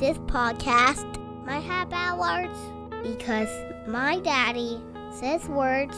[0.00, 1.04] this podcast
[1.44, 2.58] might have bad words
[3.02, 3.50] because
[3.86, 4.80] my daddy
[5.12, 5.94] says words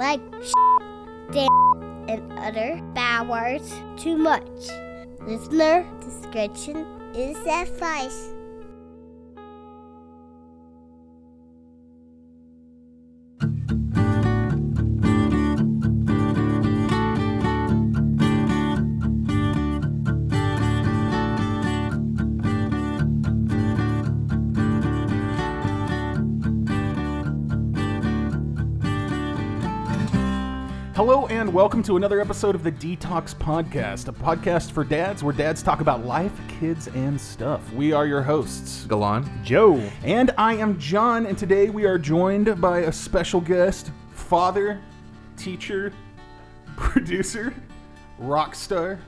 [0.00, 0.20] like
[1.30, 4.50] damn and other bad words too much.
[5.20, 8.35] Listener discretion is advice.
[31.46, 35.62] And welcome to another episode of the DTALKS Podcast, a podcast for dads where dads
[35.62, 37.72] talk about life, kids, and stuff.
[37.72, 39.30] We are your hosts, Galan.
[39.44, 39.76] Joe.
[40.02, 44.80] and I am John, and today we are joined by a special guest, father,
[45.36, 45.92] teacher,
[46.76, 47.54] producer,
[48.18, 48.98] rock star,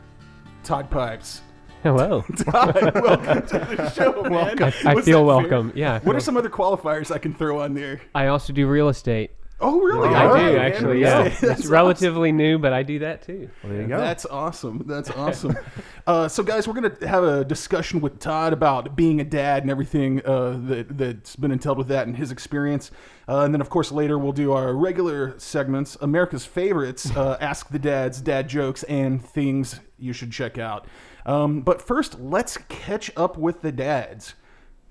[0.63, 1.41] Todd Pipes.
[1.83, 2.23] Hello.
[2.37, 4.63] Todd, welcome to the show, man.
[4.63, 5.51] I, I Was feel that fair?
[5.51, 5.73] welcome.
[5.75, 5.95] Yeah.
[5.95, 8.01] I What are some other qualifiers I can throw on there?
[8.15, 9.33] I also do real estate.
[9.61, 10.09] Oh, really?
[10.11, 10.59] I do right, man.
[10.59, 11.01] actually.
[11.01, 11.25] Yeah.
[11.25, 13.51] That's It's relatively new, but I do that too.
[13.65, 13.99] There you go.
[13.99, 14.85] That's awesome.
[14.87, 15.57] That's awesome.
[16.07, 19.71] uh, so, guys, we're gonna have a discussion with Todd about being a dad and
[19.71, 22.93] everything uh, that that's been entailed with that and his experience.
[23.29, 27.71] Uh, and then, of course, later we'll do our regular segments, America's favorites, uh, Ask
[27.71, 30.87] the Dads, Dad jokes, and things you should check out.
[31.27, 34.35] Um, but first, let's catch up with the dads.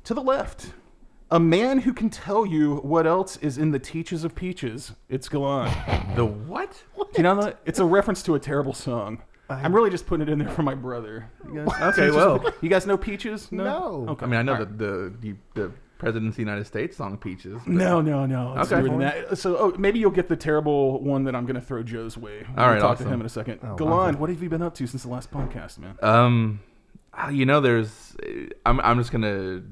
[0.03, 0.71] To the left,
[1.29, 4.93] a man who can tell you what else is in the Teaches of Peaches.
[5.09, 5.71] It's Galan.
[6.15, 6.83] The what?
[6.97, 7.59] Do you know that?
[7.65, 9.21] It's a reference to a terrible song.
[9.49, 11.29] I'm really just putting it in there for my brother.
[11.47, 12.53] You guys, Okay, Peaches- well.
[12.61, 13.49] you guys know Peaches?
[13.51, 14.05] No.
[14.09, 14.25] Okay.
[14.25, 14.77] I mean, I know All right.
[14.77, 18.55] the, the the the President of the United States song "Peaches." but- No, no, no.
[18.59, 18.81] It's Okay.
[18.81, 19.37] newer than that.
[19.37, 22.45] So, oh, maybe you'll get the terrible one that I'm going to throw Joe's way.
[22.55, 23.59] We'll All right, talk to him in a second.
[23.63, 25.97] Oh, Galan, what have you been up to since the last podcast, man?
[26.03, 26.59] Um,
[27.13, 28.15] ah, you know, there's.
[28.65, 29.63] I'm I'm just gonna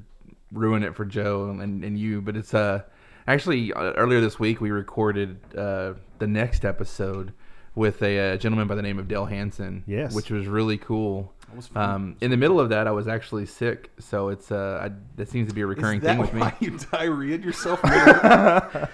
[0.52, 2.82] ruin it for Joe and, and you, but it's uh
[3.26, 7.32] actually uh, earlier this week we recorded uh the next episode
[7.74, 9.84] with a uh, gentleman by the name of Dale Hansen.
[9.86, 10.14] Yes.
[10.14, 11.32] which was really cool.
[11.54, 11.68] was.
[11.76, 15.28] Um, in the middle of that, I was actually sick, so it's uh, I, that
[15.28, 16.42] seems to be a recurring Is that thing with me.
[16.60, 17.80] you diarrheaed yourself?
[17.84, 18.88] I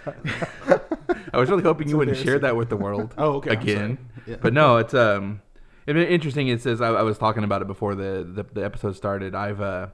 [1.38, 3.14] was really hoping you wouldn't share that with the world.
[3.18, 3.98] Oh, okay, Again.
[4.26, 4.36] Yeah.
[4.40, 5.42] but no, it's um,
[5.86, 6.48] it's interesting.
[6.48, 9.34] It says I, I was talking about it before the, the the episode started.
[9.34, 9.88] I've uh,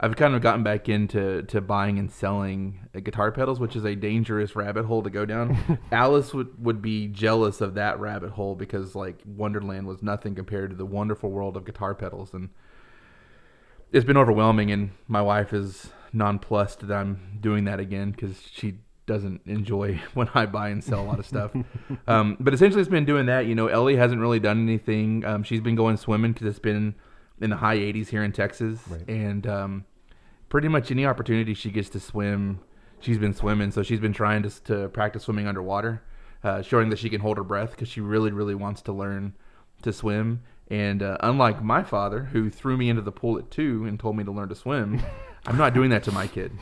[0.00, 3.84] I've kind of gotten back into to buying and selling uh, guitar pedals, which is
[3.84, 5.78] a dangerous rabbit hole to go down.
[5.92, 10.70] Alice would would be jealous of that rabbit hole because like Wonderland was nothing compared
[10.70, 12.50] to the wonderful world of guitar pedals, and
[13.92, 14.70] it's been overwhelming.
[14.70, 20.28] And my wife is nonplussed that I'm doing that again because she doesn't enjoy when
[20.32, 21.50] I buy and sell a lot of stuff.
[22.06, 23.46] um, but essentially, it's been doing that.
[23.46, 25.24] You know, Ellie hasn't really done anything.
[25.24, 26.94] Um, she's been going swimming because it's been
[27.40, 29.84] in the high 80s here in Texas, and um,
[30.48, 32.60] pretty much any opportunity she gets to swim,
[33.00, 33.70] she's been swimming.
[33.70, 36.02] So she's been trying to to practice swimming underwater,
[36.42, 39.34] uh, showing that she can hold her breath because she really, really wants to learn
[39.82, 40.42] to swim.
[40.70, 44.16] And uh, unlike my father, who threw me into the pool at two and told
[44.16, 45.00] me to learn to swim,
[45.46, 46.52] I'm not doing that to my kid.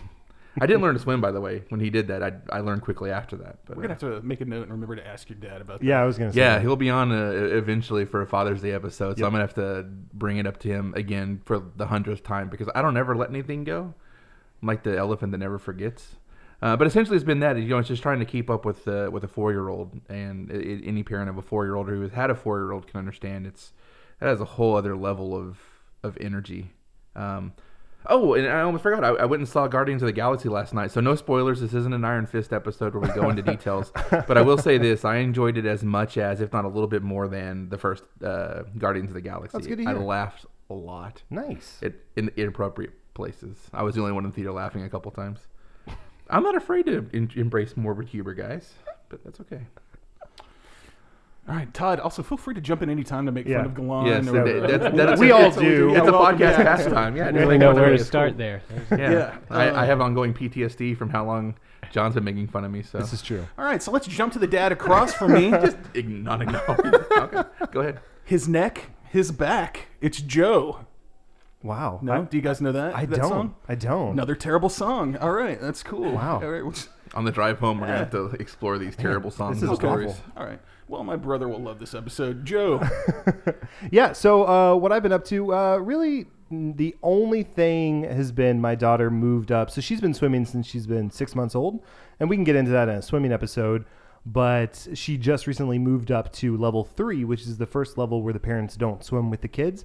[0.61, 1.65] I didn't learn to swim, by the way.
[1.69, 3.59] When he did that, I, I learned quickly after that.
[3.67, 5.61] But We're going to have to make a note and remember to ask your dad
[5.61, 5.87] about that.
[5.87, 6.41] Yeah, I was gonna say.
[6.41, 6.62] yeah, that.
[6.62, 9.87] he'll be on uh, eventually for a Father's Day episode, so I'm gonna have to
[10.15, 13.28] bring it up to him again for the hundredth time because I don't ever let
[13.31, 13.95] anything go.
[14.62, 16.16] I'm like the elephant that never forgets.
[16.62, 18.89] Uh, but essentially, it's been that you know, it's just trying to keep up with
[18.89, 21.75] uh, with a four year old, and i i any parent of a four year
[21.75, 23.72] old who has had a four year old can understand it's
[24.21, 25.59] that has a whole other level of
[26.03, 26.72] of energy.
[27.15, 27.53] Um,
[28.09, 29.05] oh, and I almost forgot.
[29.05, 30.91] I, I went and saw Guardians of the Galaxy last night.
[30.91, 31.61] So no spoilers.
[31.61, 33.93] This isn't an Iron Fist episode where we go into details.
[34.11, 36.89] But I will say this: I enjoyed it as much as, if not a little
[36.89, 39.56] bit more than, the first uh, Guardians of the Galaxy.
[39.59, 39.91] That's good to hear.
[39.91, 41.78] I laughed a lot Nice.
[41.83, 43.56] it, in inappropriate places.
[43.72, 45.41] I was the only one in the theater laughing a couple times.
[46.28, 48.72] I'm not afraid to in- embrace morbid humor, guys,
[49.09, 49.61] but that's okay.
[51.49, 52.01] All right, Todd.
[52.01, 53.59] Also, feel free to jump in any time to make Yeah.
[53.59, 54.07] fun of Galan.
[54.07, 55.89] Yes, or, that- uh, that's- that's- We it's- all it's- do.
[55.91, 56.67] It's Yeah, a welcome podcast back.
[56.67, 57.17] pastime.
[57.17, 58.39] Yeah, I I didn't really know about where to It's start cool.
[58.39, 58.62] there.
[58.91, 61.54] Yeah, Yeah, I, I have ongoing PTSD from how long
[61.93, 62.83] John's been making fun of me.
[62.83, 63.47] So This is true.
[63.57, 65.51] All right, so let's jump to the dad across from me.
[65.63, 66.95] just ign- not acknowledged.
[67.16, 68.01] okay, go ahead.
[68.25, 69.87] his neck, his back.
[70.01, 70.81] It's Joe.
[71.63, 72.01] Wow.
[72.03, 72.95] No, I, do you guys know that?
[72.95, 73.28] I that don't.
[73.28, 73.54] Song?
[73.69, 74.13] I don't.
[74.13, 75.16] Another terrible song.
[75.16, 76.13] All right, that's cool.
[76.13, 76.41] Wow.
[76.43, 79.60] All right, which, On the drive home, we're gonna have to explore these terrible songs
[79.60, 80.10] this and is stories.
[80.10, 80.33] awful.
[80.37, 80.60] all right.
[80.88, 82.44] Well, my brother will love this episode.
[82.44, 82.80] Joe.
[83.91, 84.12] Yeah.
[84.12, 88.74] So uh, what I've been up to, uh, really, the only thing has been my
[88.74, 89.71] daughter moved up.
[89.71, 91.83] So she's been swimming since she's been six months old,
[92.18, 93.84] and we can get into that in a swimming episode.
[94.24, 98.33] But she just recently moved up to level three, which is the first level where
[98.33, 99.84] the parents don't swim with the kids.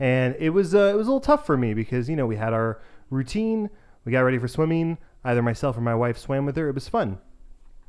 [0.00, 2.36] And it was uh, it was a little tough for me because you know we
[2.36, 2.80] had our
[3.10, 3.68] routine.
[4.04, 4.98] We got ready for swimming.
[5.22, 6.68] Either myself or my wife swam with her.
[6.68, 7.18] It was fun.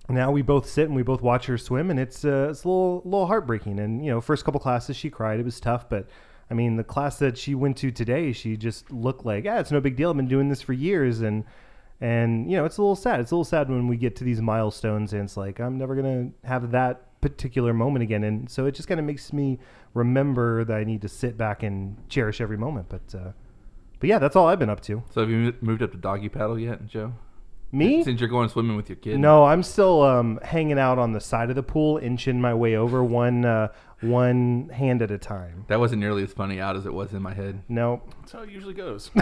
[0.09, 2.67] Now we both sit and we both watch her swim, and it's uh, it's a
[2.67, 3.79] little little heartbreaking.
[3.79, 5.39] And you know, first couple classes she cried.
[5.39, 6.07] It was tough, but
[6.49, 9.71] I mean, the class that she went to today, she just looked like, ah, it's
[9.71, 10.09] no big deal.
[10.09, 11.43] I've been doing this for years, and
[12.01, 13.19] and you know, it's a little sad.
[13.19, 15.95] It's a little sad when we get to these milestones, and it's like I'm never
[15.95, 18.23] gonna have that particular moment again.
[18.23, 19.59] And so it just kind of makes me
[19.93, 22.87] remember that I need to sit back and cherish every moment.
[22.89, 23.31] But uh,
[23.99, 25.03] but yeah, that's all I've been up to.
[25.11, 27.13] So have you moved up to doggy paddle yet, Joe?
[27.71, 28.03] Me?
[28.03, 29.19] Since you're going swimming with your kid.
[29.19, 32.75] No, I'm still um, hanging out on the side of the pool, inching my way
[32.75, 33.67] over one uh,
[34.01, 35.65] one hand at a time.
[35.67, 37.61] That wasn't nearly as funny out as it was in my head.
[37.67, 39.11] No, That's how it usually goes.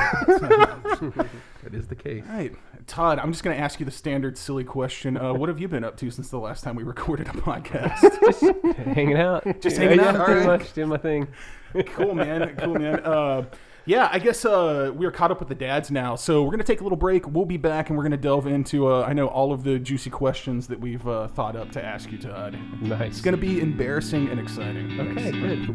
[1.64, 2.24] That is the case.
[2.30, 2.54] All right,
[2.86, 3.20] Todd.
[3.20, 5.18] I'm just going to ask you the standard silly question.
[5.18, 8.02] Uh, what have you been up to since the last time we recorded a podcast?
[8.26, 8.42] just
[8.94, 9.44] hanging out.
[9.60, 10.60] Just hanging yeah, out, all Pretty right.
[10.62, 11.28] much doing my thing.
[11.88, 12.56] cool, man.
[12.56, 13.00] Cool, man.
[13.02, 13.46] Uh,
[13.88, 16.66] yeah, I guess uh, we are caught up with the dads now, so we're gonna
[16.66, 17.25] take a little break.
[17.25, 20.10] We'll be back, and we're gonna delve into uh, I know all of the juicy
[20.10, 22.60] questions that we've uh, thought up to ask you, Todd.
[22.81, 23.13] Nice.
[23.13, 25.00] It's gonna be embarrassing and exciting.
[25.00, 25.69] Okay, good.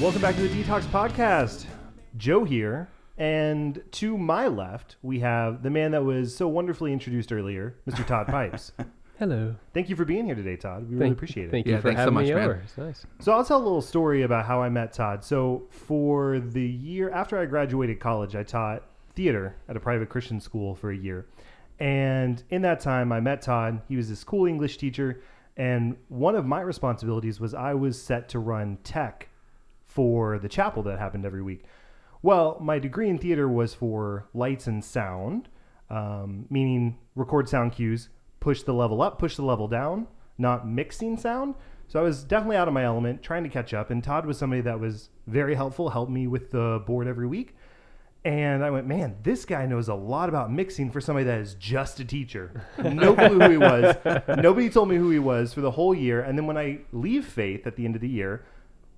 [0.00, 1.66] Welcome back to the DTALKS Podcast.
[2.16, 2.88] Joe here,
[3.20, 8.04] and to my left we have the man that was so wonderfully introduced earlier, Mr.
[8.06, 8.72] Todd Pipes.
[9.18, 9.54] Hello.
[9.74, 10.88] Thank you for being here today, Todd.
[10.88, 11.50] We really appreciate it.
[11.50, 12.42] Thank Yeah, you for thanks so having much, me man.
[12.44, 12.62] over.
[12.64, 13.04] It's nice.
[13.18, 15.22] So I'll tell a little story about how I met Todd.
[15.22, 18.82] So for the year after I graduated college, I taught
[19.14, 21.26] theater at a private Christian school for a year.
[21.78, 23.82] And in that time, I met Todd.
[23.86, 25.20] He was this cool English teacher.
[25.58, 29.28] And one of my responsibilities was I was set to run tech
[29.86, 31.64] for the chapel that happened every week.
[32.22, 35.48] Well, my degree in theater was for lights and sound,
[35.88, 38.08] um, meaning record sound cues,
[38.40, 40.06] push the level up, push the level down,
[40.38, 41.54] not mixing sound.
[41.88, 43.90] So I was definitely out of my element, trying to catch up.
[43.90, 47.56] And Todd was somebody that was very helpful, helped me with the board every week.
[48.24, 51.54] And I went, man, this guy knows a lot about mixing for somebody that is
[51.54, 52.64] just a teacher.
[52.78, 53.96] No clue who he was.
[54.28, 56.20] Nobody told me who he was for the whole year.
[56.20, 58.44] And then when I leave Faith at the end of the year,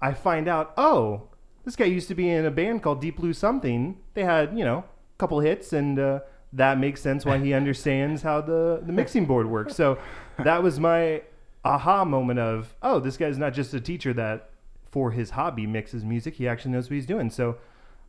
[0.00, 1.28] I find out, oh,
[1.64, 3.98] this guy used to be in a band called Deep Blue Something.
[4.14, 6.20] They had, you know, a couple hits, and uh,
[6.52, 9.74] that makes sense why he understands how the, the mixing board works.
[9.74, 9.98] So
[10.42, 11.22] that was my
[11.64, 14.50] aha moment of, oh, this guy's not just a teacher that
[14.90, 16.34] for his hobby mixes music.
[16.34, 17.30] He actually knows what he's doing.
[17.30, 17.56] So,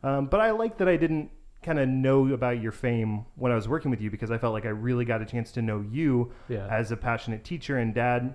[0.02, 1.30] um, but I like that I didn't
[1.62, 4.52] kind of know about your fame when I was working with you because I felt
[4.52, 6.66] like I really got a chance to know you Yeah.
[6.70, 8.34] as a passionate teacher and dad.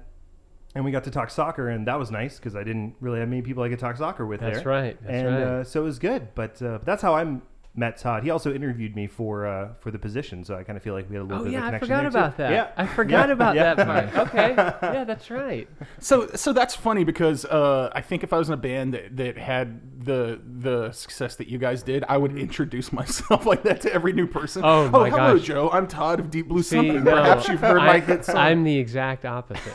[0.75, 3.27] And we got to talk soccer, and that was nice because I didn't really have
[3.30, 4.68] many people I could talk soccer with That's there.
[4.68, 5.44] right, that's and right.
[5.44, 6.27] Uh, so it was good.
[6.36, 7.38] But uh, that's how I
[7.75, 8.24] met Todd.
[8.24, 11.10] He also interviewed me for uh, for the position, so I kind of feel like
[11.10, 12.18] we had a little Oh bit of yeah, a I connection forgot there, too.
[12.18, 12.51] about that.
[12.51, 13.33] Yeah, I forgot Yeah.
[13.33, 13.74] about Yeah.
[13.74, 14.27] that part.
[14.27, 14.54] Okay.
[14.94, 15.68] Yeah, that's right.
[16.00, 19.18] So, so that's funny because uh, I think if I was in a band that,
[19.18, 23.81] that had the the success that you guys did, I would introduce myself like that
[23.81, 24.62] to every new person.
[24.63, 25.48] Oh, my hello, gosh.
[25.48, 25.69] Joe.
[25.71, 27.04] I'm Todd of Deep Blue See, Something.
[27.06, 28.38] no, Perhaps you've heard my I, hit song.
[28.38, 29.74] I'm the exact opposite.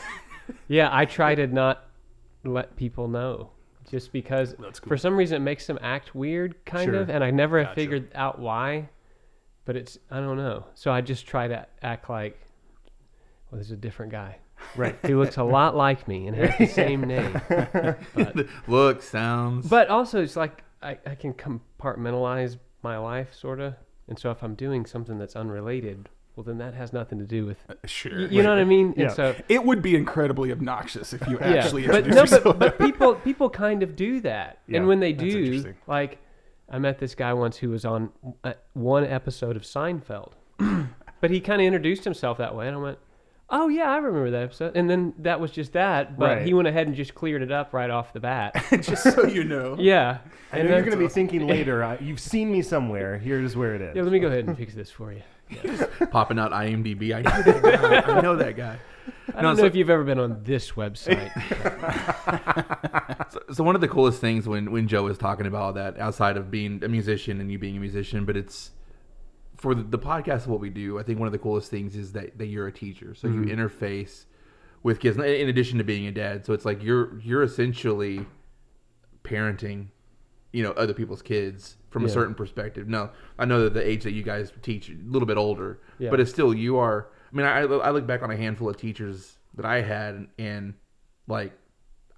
[0.68, 1.84] Yeah, I try to not
[2.44, 3.50] let people know
[3.90, 4.72] just because cool.
[4.86, 7.00] for some reason it makes them act weird kind Sure.
[7.00, 8.88] of and I never have figured out why.
[9.66, 10.66] But it's I don't know.
[10.74, 12.38] So I just try to act like
[13.50, 14.36] well there's a different guy.
[14.76, 14.96] Right.
[15.06, 17.40] Who looks a lot like me and has the same name.
[18.14, 19.68] But, Look, sounds.
[19.68, 23.74] but also it's like I, I can compartmentalize my life sort of.
[24.08, 27.46] And so if I'm doing something that's unrelated, well then that has nothing to do
[27.46, 28.18] with sure.
[28.18, 28.94] you, you know what I mean?
[28.96, 29.06] Yeah.
[29.06, 33.14] And so It would be incredibly obnoxious if you actually but no, but, but people
[33.16, 36.18] people kind of do that, Yeah, and when they do, like
[36.70, 38.10] I met this guy once who was on
[38.42, 40.32] uh, one episode of Seinfeld,
[41.20, 42.98] but he kind of introduced himself that way, and I went,
[43.54, 46.46] "Oh yeah, I remember that episode," and then that was just that, but Right.
[46.46, 48.62] he went ahead and just cleared it up right off the bat.
[48.82, 49.76] just so you know.
[49.80, 50.18] yeah,
[50.52, 51.82] I and know you're going to be thinking later.
[51.82, 53.16] Uh, you've seen me somewhere.
[53.18, 53.96] Here's where it is.
[53.96, 55.22] Yeah, let me go ahead and fix this for you.
[56.10, 57.14] popping out IMDb.
[57.14, 58.12] I know that guy.
[58.12, 58.76] I know that guy.
[59.34, 61.30] I No, don't so- know if you've ever been on this website.
[63.30, 66.36] So, so one of the coolest things when when Joe was talking about that, outside
[66.36, 68.70] of being a musician and you being a musician, but it's
[69.64, 70.98] for the, the podcast of what we do.
[70.98, 73.40] I think one of the coolest things is that that you're a teacher, so you
[73.40, 73.58] mm-hmm.
[73.58, 74.26] interface
[74.82, 76.44] with kids in addition to being a dad.
[76.44, 78.26] So it's like you're you're essentially
[79.24, 79.86] parenting,
[80.52, 82.88] you know, other people's kids from a certain perspective.
[82.88, 86.10] No, I know that the age that you guys teach a little bit older, Yeah.
[86.10, 87.08] but it's still you are.
[87.32, 90.74] I mean, I I look back on a handful of teachers that I had, and
[91.26, 91.54] like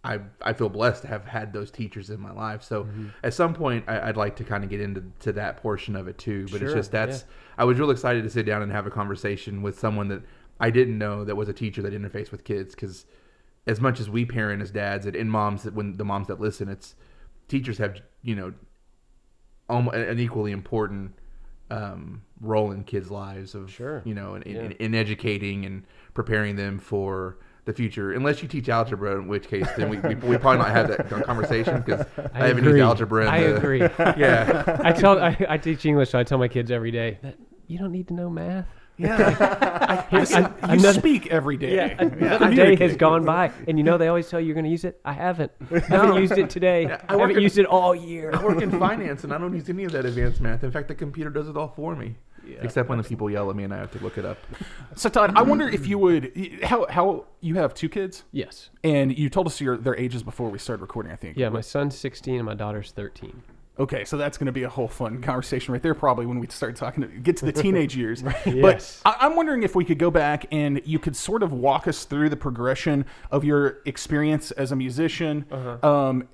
[0.07, 2.63] I I feel blessed to have had those teachers in my life.
[2.63, 3.09] So Mm-hmm.
[3.23, 6.09] at some point, I, I'd like to kind of get into to that portion of
[6.09, 6.47] it too.
[6.53, 7.25] But it's just that's
[7.59, 10.23] I was really excited to sit down and have a conversation with someone that
[10.61, 13.05] I didn't know that was a teacher that interfaced with kids because
[13.67, 16.41] as much as we parent as dads and, and moms that when the moms that
[16.41, 16.95] listen, it's
[17.49, 18.53] teachers have you know
[19.69, 21.13] almost an equally important
[21.71, 24.01] um, role in kids' lives of Sure.
[24.05, 25.85] you know in, in, in educating and
[26.15, 28.13] preparing them for the future.
[28.13, 31.09] Unless you teach algebra, in which case then we, we, we probably not have that
[31.27, 32.79] conversation because I, I haven't agree.
[32.81, 33.23] used algebra.
[33.23, 33.81] In I the, agree.
[34.17, 37.37] Yeah, I tell I, I teach English, so I tell my kids every day that
[37.67, 38.67] you don't need to know math.
[38.97, 40.07] yeah.
[40.11, 41.75] Here's- You I- another- speak every day.
[41.75, 41.97] Yeah,
[42.39, 44.65] a, a day has gone by, and you know they always tell you you're going
[44.65, 45.01] to use it.
[45.05, 45.51] I haven't.
[45.71, 46.87] I haven't used it today.
[46.87, 48.31] I I haven't in- used it all year.
[48.33, 50.63] I work in finance and I don't use any of that advanced math.
[50.65, 52.15] In fact, the computer does it all for me.
[52.61, 54.39] Except when the people yell at me and I have to look it up.
[54.95, 58.71] So Todd, I wonder if you would how how you have two kids Yes.
[58.83, 61.13] and you told us your their ages before we started recording.
[61.13, 61.37] I think.
[61.37, 63.43] Yeah, my son's 16 and my daughter's 13.
[63.79, 66.47] Okay, so that's going to be a whole fun conversation right there, probably when we
[66.47, 68.23] start talking to get to the teenage years.
[68.47, 69.03] Yes.
[69.05, 71.87] But I, I'm wondering if we could go back and you could sort of walk
[71.87, 75.87] us through the progression of your experience as a musician, Uh-huh.
[75.87, 76.27] um,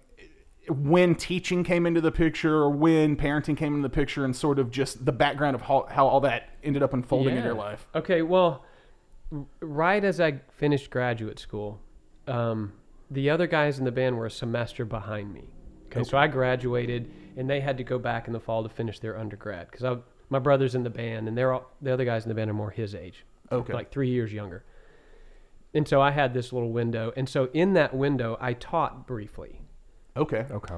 [0.68, 4.58] when teaching came into the picture, or when parenting came into the picture, and sort
[4.58, 7.86] of just the background of how, how all that ended up unfolding in your life.
[7.94, 8.64] Okay, well,
[9.60, 11.80] right as I finished graduate school,
[12.28, 12.72] um,
[13.10, 15.44] the other guys in the band were a semester behind me.
[15.86, 18.98] Okay, so I graduated, and they had to go back in the fall to finish
[19.00, 19.98] their undergrad because
[20.30, 22.54] my brother's in the band, and they're all, the other guys in the band are
[22.54, 23.72] more his age, Okay.
[23.72, 24.64] like three years younger.
[25.74, 29.61] And so I had this little window, and so in that window, I taught briefly.
[30.16, 30.46] Okay.
[30.50, 30.74] Okay.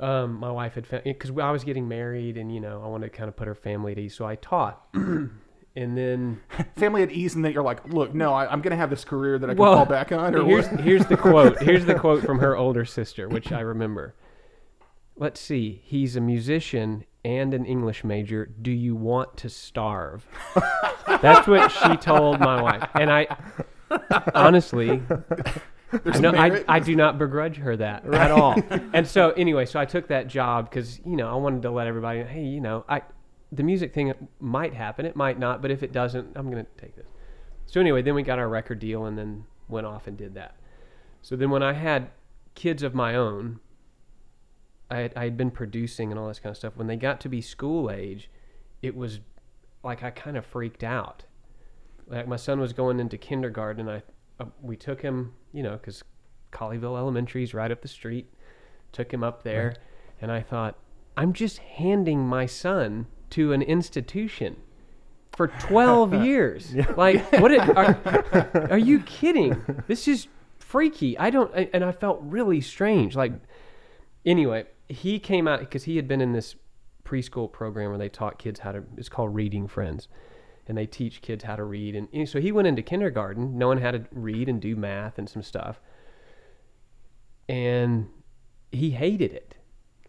[0.00, 3.12] Um, my wife had found because I was getting married, and you know I wanted
[3.12, 4.86] to kind of put her family at ease, so I taught.
[4.94, 5.30] and
[5.76, 6.40] then
[6.76, 9.04] Family at ease, and that you're like, look, no, I, I'm going to have this
[9.04, 10.80] career that I can Well, fall back on, or here's what?
[10.80, 11.60] here's the quote.
[11.62, 14.14] Here's the quote from her older sister, which I remember.
[15.16, 15.82] Let's see.
[15.84, 18.46] He's a musician and an English major.
[18.46, 20.26] Do you want to starve?
[21.20, 23.26] That's what she told my wife, and I
[24.34, 25.02] honestly.
[26.04, 26.64] I, know, I.
[26.68, 28.56] I do not begrudge her that at all.
[28.92, 31.86] And so anyway, so I took that job because you know I wanted to let
[31.86, 33.02] everybody know, hey, you know, I
[33.50, 36.96] the music thing might happen, it might not, but if it doesn't, I'm gonna take
[36.96, 37.06] this.
[37.66, 40.56] So anyway, then we got our record deal and then went off and did that.
[41.20, 42.10] So then when I had
[42.54, 43.60] kids of my own,
[44.90, 46.76] I had, I had been producing and all this kind of stuff.
[46.76, 48.28] When they got to be school age,
[48.82, 49.20] it was
[49.82, 51.24] like I kind of freaked out.
[52.06, 54.02] Like my son was going into kindergarten, I
[54.42, 56.02] uh, we took him, you know, because
[56.52, 58.32] Colleyville Elementary is right up the street.
[58.92, 59.74] Took him up there,
[60.20, 60.78] and I thought,
[61.16, 64.56] I'm just handing my son to an institution
[65.34, 66.74] for 12 years.
[66.96, 67.50] Like, what?
[67.52, 69.62] It, are, are you kidding?
[69.86, 70.26] This is
[70.58, 71.16] freaky.
[71.18, 73.16] I don't, I- and I felt really strange.
[73.16, 73.32] Like,
[74.26, 76.54] anyway, he came out because he had been in this
[77.04, 78.82] preschool program where they taught kids how to.
[78.98, 80.08] It's called Reading Friends,
[80.66, 81.96] and they teach kids how to read.
[81.96, 85.28] And, and so he went into kindergarten knowing how to read and do math and
[85.28, 85.80] some stuff,
[87.48, 88.08] and
[88.70, 89.56] he hated it.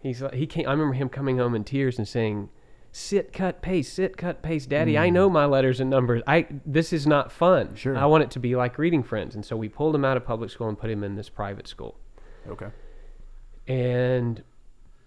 [0.01, 0.67] He's like, he came.
[0.67, 2.49] I remember him coming home in tears and saying,
[2.91, 3.93] "Sit, cut, paste.
[3.93, 4.97] Sit, cut, paste, Daddy.
[4.97, 5.13] I mm.
[5.13, 6.21] know my letters and numbers.
[6.27, 7.75] I this is not fun.
[7.75, 7.97] Sure.
[7.97, 10.25] I want it to be like Reading Friends." And so we pulled him out of
[10.25, 11.97] public school and put him in this private school.
[12.47, 12.67] Okay.
[13.65, 14.43] And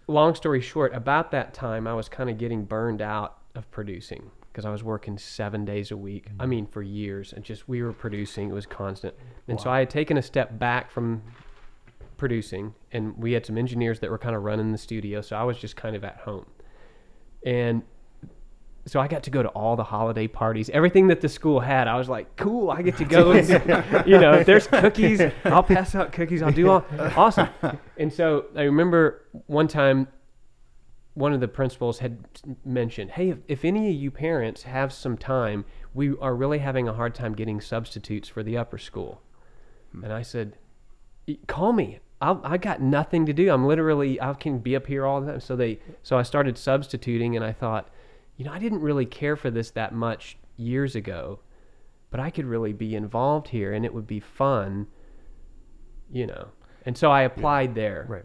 [0.07, 4.31] long story short, about that time, I was kind of getting burned out of producing
[4.57, 6.29] because I was working seven days a week.
[6.29, 6.49] I mm-hmm.
[6.49, 9.15] mean, for years, and just we were producing; it was constant.
[9.49, 11.23] And so I had taken a step back from
[12.17, 15.43] producing, and we had some engineers that were kind of running the studio, so I
[15.43, 16.47] was just kind of at home.
[17.45, 17.83] And
[18.87, 21.87] so I got to go to all the holiday parties, everything that the school had.
[21.87, 23.33] I was like, cool, I get to go.
[23.33, 23.47] and,
[24.07, 26.41] you know, if there's cookies, I'll pass out cookies.
[26.41, 27.51] I'll do all awesome.
[27.99, 30.09] And so I remember one time,
[31.17, 32.19] one of the principals had
[32.63, 36.89] mentioned, hey, if, if any of you parents have some time, we are really having
[36.89, 39.23] a hard time getting substitutes for the upper school.
[39.93, 40.05] Hmm.
[40.05, 40.59] And I said,
[41.47, 42.01] call me.
[42.21, 43.51] I'll, I got nothing to do.
[43.51, 45.41] I'm literally I can be up here all the time.
[45.41, 47.89] So they so I started substituting, and I thought,
[48.37, 51.41] you know, I didn't really care for this that much years ago,
[52.11, 54.87] but I could really be involved here, and it would be fun,
[56.11, 56.49] you know.
[56.87, 58.07] And so I applied there.
[58.09, 58.25] Right.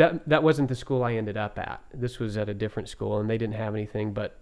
[0.00, 1.84] That that wasn't the school I ended up at.
[1.92, 4.14] This was at a different school, and they didn't have anything.
[4.14, 4.40] But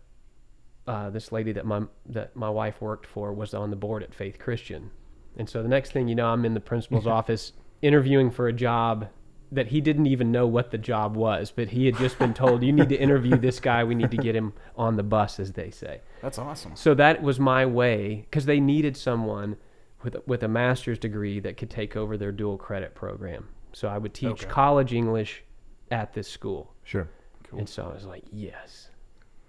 [0.86, 4.14] uh, this lady that my that my wife worked for was on the board at
[4.14, 4.92] Faith Christian,
[5.36, 8.52] and so the next thing you know, I'm in the principal's office interviewing for a
[8.52, 9.08] job
[9.50, 12.62] that he didn't even know what the job was, but he had just been told,
[12.62, 13.82] "You need to interview this guy.
[13.82, 16.02] We need to get him on the bus," as they say.
[16.22, 16.76] That's awesome.
[16.76, 19.56] So that was my way because they needed someone
[20.04, 23.48] with a, with a master's degree that could take over their dual credit program.
[23.72, 24.46] So I would teach Okay.
[24.46, 25.42] college English
[25.90, 26.74] at this school.
[26.84, 27.08] Sure.
[27.56, 28.90] And so I was like, yes,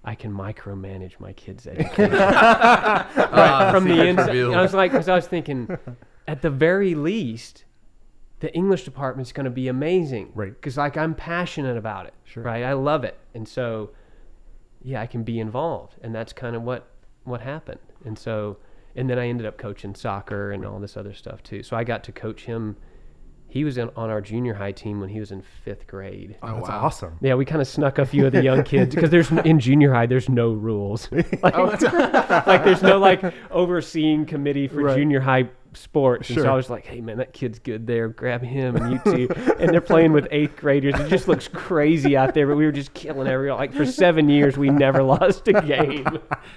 [0.06, 4.30] I can micromanage my kids' education Ah, from the inside.
[4.38, 5.78] I was like, because I was thinking,
[6.28, 7.66] at the very least,
[8.40, 10.54] the English department's going to be amazing, Right.
[10.54, 12.44] Because like I'm passionate about it, Sure.
[12.44, 12.64] right?
[12.64, 13.92] I love it, and so
[14.82, 16.88] yeah, I can be involved, and that's kind of what
[17.26, 17.82] what happened.
[18.06, 18.58] And so,
[18.96, 21.64] and then I ended up coaching soccer and all this other stuff too.
[21.64, 22.78] So I got to coach him.
[23.52, 26.38] He was in, on our junior high team when he was in fifth grade.
[26.44, 26.86] Oh, That's wow.
[26.86, 27.18] awesome.
[27.20, 29.92] Yeah, we kind of snuck a few of the young kids because there's in junior
[29.94, 31.10] high there's no rules.
[31.14, 31.64] Oh, like, Oh,
[32.48, 34.96] like there's no like overseeing committee for Right.
[34.98, 36.30] junior high sports.
[36.30, 38.08] And so I was like, hey man, that kid's good there.
[38.08, 39.30] Grab him and you two.
[39.60, 40.94] and they're playing with eighth graders.
[41.00, 42.48] It just looks crazy out there.
[42.48, 43.58] But we were just killing everyone.
[43.60, 46.06] Like for seven years, we never lost a game.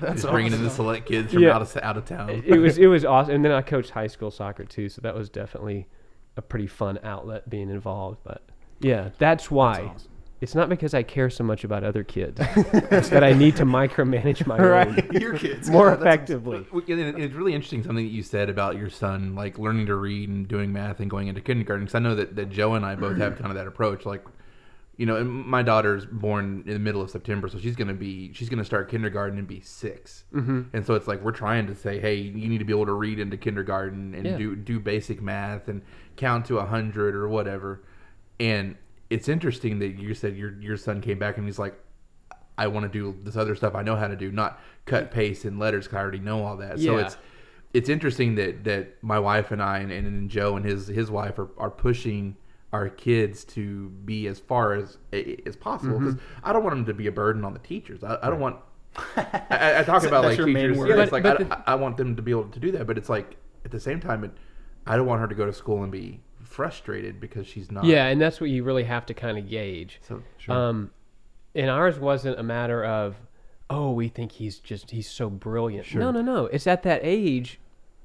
[0.00, 1.54] Just bringing in the select kids from Yeah.
[1.54, 2.30] out of out of town.
[2.30, 3.34] it was it was awesome.
[3.36, 5.86] And then I coached high school soccer too, so that was definitely
[6.36, 8.18] a pretty fun outlet being involved.
[8.24, 8.42] But
[8.80, 9.90] yeah, that's why.
[9.94, 10.08] awesome.
[10.40, 12.40] It's not because I care so much about other kids.
[12.40, 16.66] it's that I need to micromanage my own your kids more Yeah, effectively.
[16.72, 19.86] Well, yeah, and It's really interesting something that you said about your son, like learning
[19.86, 21.84] to read and doing math and going into kindergarten.
[21.84, 24.04] Because I know that, that Joe and I both have kind of that approach.
[24.04, 24.24] Like,
[24.96, 28.32] you know, and my daughter's born in the middle of September, so she's gonna be
[28.34, 30.62] she's gonna start kindergarten and be 6 mm-hmm.
[30.72, 32.92] And so it's like we're trying to say, hey, you need to be able to
[32.94, 34.36] read into kindergarten and Yeah.
[34.36, 35.82] do do basic math and
[36.16, 37.82] count to a hundred or whatever.
[38.40, 38.76] And
[39.10, 41.74] it's interesting that you said your your son came back and he's like,
[42.58, 45.44] I want to do this other stuff I know how to do, not cut, paste,
[45.44, 45.88] and letters.
[45.88, 46.78] 'cause I already know all that.
[46.78, 47.16] So it's
[47.74, 51.38] it's interesting that that my wife and I and, and Joe and his his wife
[51.38, 52.36] are, are pushing
[52.72, 54.96] our kids to be as far as
[55.46, 58.02] as possible because I don't want them to be a burden on the teachers.
[58.02, 58.56] I, I don't want.
[59.16, 60.76] I, I talk about like teachers.
[60.78, 62.86] Yeah, But- it's like I, the- I want them to be able to do that,
[62.86, 64.32] but it's like at the same time, it,
[64.86, 67.84] I don't want her to go to school and be frustrated because she's not.
[67.84, 70.00] Yeah, and that's what you really have to kind of gauge.
[70.06, 70.22] So
[70.52, 70.90] Um,
[71.54, 73.16] and ours wasn't a matter of,
[73.70, 75.94] oh, we think he's just he's so brilliant.
[75.94, 76.46] No, no, no.
[76.46, 77.58] It's at that age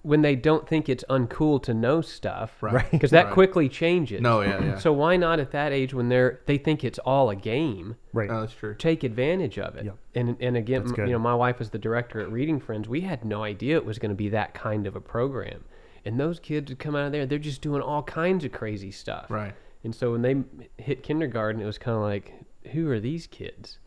[0.04, 2.90] when they don't think it's uncool to know stuff, Right.
[2.92, 3.34] Because that Right.
[3.34, 4.22] quickly changes.
[4.22, 4.78] No, yeah, yeah.
[4.78, 7.96] So why not at that age when they're they think it's all a game?
[8.14, 8.30] Right.
[8.30, 8.76] Oh, that's true.
[8.76, 9.86] take advantage of it.
[9.86, 9.98] Yep.
[10.16, 12.88] And and again, m- you know, my wife was the director at Reading Friends.
[12.88, 15.66] We had no idea it was going to be that kind of a program.
[16.08, 18.92] And those kids would come out of there, they're just doing all kinds of crazy
[18.92, 19.26] stuff.
[19.30, 19.54] Right.
[19.84, 20.36] And so when they
[20.82, 22.34] hit kindergarten, it was kind of like,
[22.72, 23.80] who are these kids?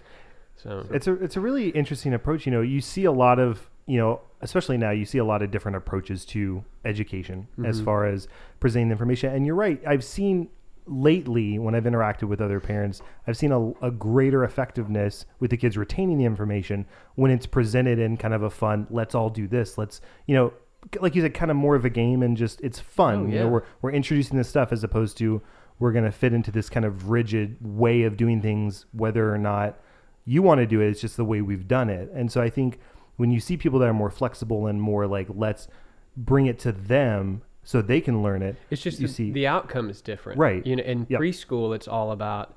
[0.56, 2.44] So it's a it's a really interesting approach.
[2.44, 5.42] You know, you see a lot of you know, especially now, you see a lot
[5.42, 7.86] of different approaches to education as mm-hmm.
[7.86, 8.28] far as
[8.60, 9.34] presenting information.
[9.34, 9.80] And you're right.
[9.86, 10.48] I've seen
[10.86, 15.56] lately when I've interacted with other parents, I've seen a, a greater effectiveness with the
[15.56, 18.86] kids retaining the information when it's presented in kind of a fun.
[18.90, 19.78] Let's all do this.
[19.78, 20.52] Let's you know.
[21.00, 23.14] Like you said, kind of more of a game and just it's fun.
[23.14, 23.40] Oh, You yeah.
[23.42, 25.42] know, we're we're introducing this stuff as opposed to
[25.78, 29.38] we're going to fit into this kind of rigid way of doing things, whether or
[29.38, 29.78] not
[30.26, 30.88] you want to do it.
[30.88, 32.10] It's just the way we've done it.
[32.14, 32.78] And so I think
[33.16, 35.68] when you see people that are more flexible and more like, let's
[36.16, 38.56] bring it to them so they can learn it.
[38.70, 40.38] it's just you the, see the outcome is different.
[40.38, 40.64] Right.
[40.66, 41.20] You know, in Yep.
[41.20, 42.56] preschool, it's all about,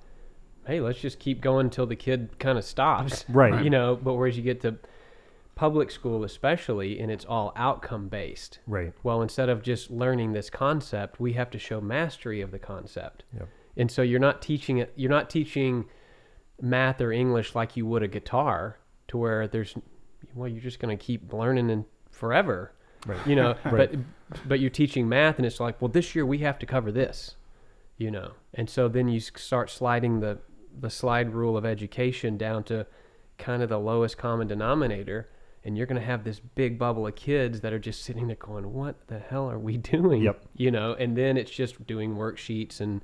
[0.66, 3.26] hey, let's just keep going until the kid kind of stops.
[3.30, 3.62] Right.
[3.64, 4.76] You know, but whereas you get to
[5.56, 8.60] public school, especially, and it's all outcome based.
[8.68, 8.92] right.
[9.04, 13.24] Well, instead of just learning this concept, we have to show mastery of the concept.
[13.38, 13.50] Yep.
[13.78, 14.94] And so you're not teaching it.
[14.96, 15.86] You're not teaching
[16.62, 18.78] math or English like you would a guitar,
[19.10, 19.76] to where there's,
[20.36, 22.74] well, you're just going to keep learning and forever.
[23.06, 23.26] Right.
[23.28, 23.92] You know, Right.
[23.92, 24.00] but
[24.48, 27.36] but you're teaching math, and it's like, well, this year we have to cover this.
[27.98, 30.40] You know, and so then you start sliding the
[30.80, 32.88] the slide rule of education down to
[33.38, 35.30] kind of the lowest common denominator
[35.66, 38.36] and you're going to have this big bubble of kids that are just sitting there
[38.36, 40.22] going what the hell are we doing?
[40.24, 40.44] Yep.
[40.56, 43.02] you know and then it's just doing worksheets and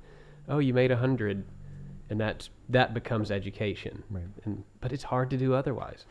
[0.48, 1.44] oh you made a hundred
[2.10, 4.02] and that's that becomes education.
[4.10, 4.24] Right.
[4.44, 6.04] and but it's hard to do otherwise.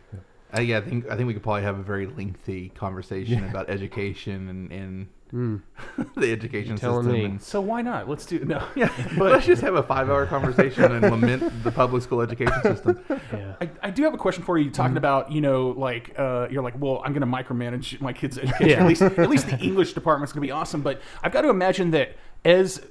[0.57, 3.69] Uh, yeah, I think I think we could probably have a very lengthy conversation about
[3.69, 5.07] education and, and
[6.15, 7.13] the education telling system.
[7.13, 7.25] me.
[7.25, 8.09] And, So why not?
[8.09, 8.63] Let's do no.
[8.75, 12.99] yeah, but let's just have a five-hour conversation and lament the public school education system.
[13.09, 14.71] yeah I, I do have a question for you.
[14.71, 18.37] Talking about you know like uh, you're like well I'm going to micromanage my kids'
[18.37, 18.69] education.
[18.69, 18.81] Yeah.
[18.81, 20.81] At least at least the English department's going to be awesome.
[20.81, 22.15] But I've got to imagine that
[22.45, 22.81] as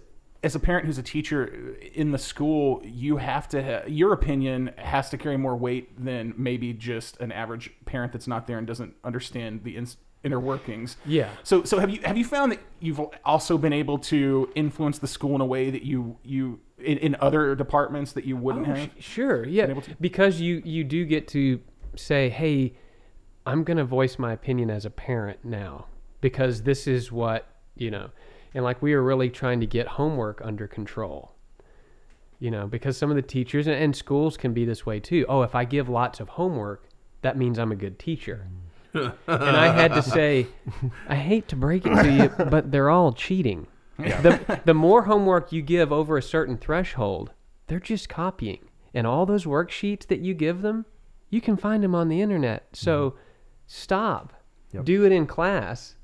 [0.44, 4.70] as a parent who's a teacher in the school, you have to ha- your opinion
[4.76, 8.66] has to carry more weight than maybe just an average parent that's not there and
[8.66, 10.96] doesn't understand the ins- inner workings.
[11.06, 11.30] Yeah.
[11.42, 15.06] So so have you have you found that you've also been able to influence the
[15.06, 18.74] school in a way that you you in, in other departments that you wouldn't Oh,
[18.74, 18.90] have?
[18.98, 19.96] sh- sure, yeah, able to?
[20.00, 21.60] because you you do get to
[21.96, 22.74] say, "Hey,
[23.46, 25.86] I'm going to voice my opinion as a parent now."
[26.20, 28.10] because this is what you know
[28.52, 31.30] and like we are really trying to get homework under control
[32.40, 35.24] you know because some of the teachers and, and schools can be this way too
[35.28, 36.88] oh if i give lots of homework
[37.22, 38.67] that means i'm a good teacher mm.
[38.94, 39.12] And
[39.56, 40.46] i had to say
[41.08, 43.66] i hate to break it to you but they're all cheating.
[43.98, 47.32] The, the more homework you give over a certain threshold
[47.66, 48.68] they're just copying.
[48.94, 50.86] And all those worksheets that you give them
[51.30, 52.68] you can find them on the internet.
[52.72, 53.18] So mm-hmm.
[53.66, 54.32] stop.
[54.72, 54.84] Yep.
[54.84, 55.96] do it in class.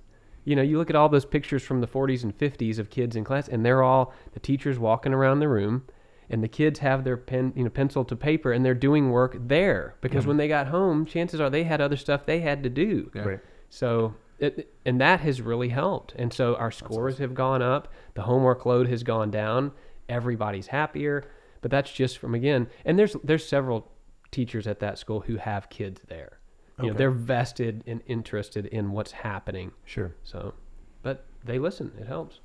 [0.45, 3.17] You know you look at all those pictures from the 40s and 50s of kids
[3.17, 5.85] in class and they're all the teachers walking around the room
[6.31, 9.37] and the kids have their pen you know pencil to paper and they're doing work
[9.39, 9.97] there.
[10.01, 10.29] Because mm-hmm.
[10.29, 13.11] when they got home chances are they had other stuff they had to do.
[13.15, 13.23] Yeah.
[13.23, 13.41] Right.
[13.69, 16.15] so it, and that has really helped.
[16.17, 17.93] And so our scores have gone up.
[18.15, 19.73] The homework load has gone down.
[20.09, 21.25] Everybody's happier.
[21.63, 23.91] But that's just from again and there's there's several
[24.31, 26.39] teachers at that school who have kids there.
[26.81, 29.71] You know they're vested and interested in what's happening.
[29.85, 30.15] Sure.
[30.25, 30.55] so
[31.05, 31.93] but they listen.
[32.01, 32.41] It helps.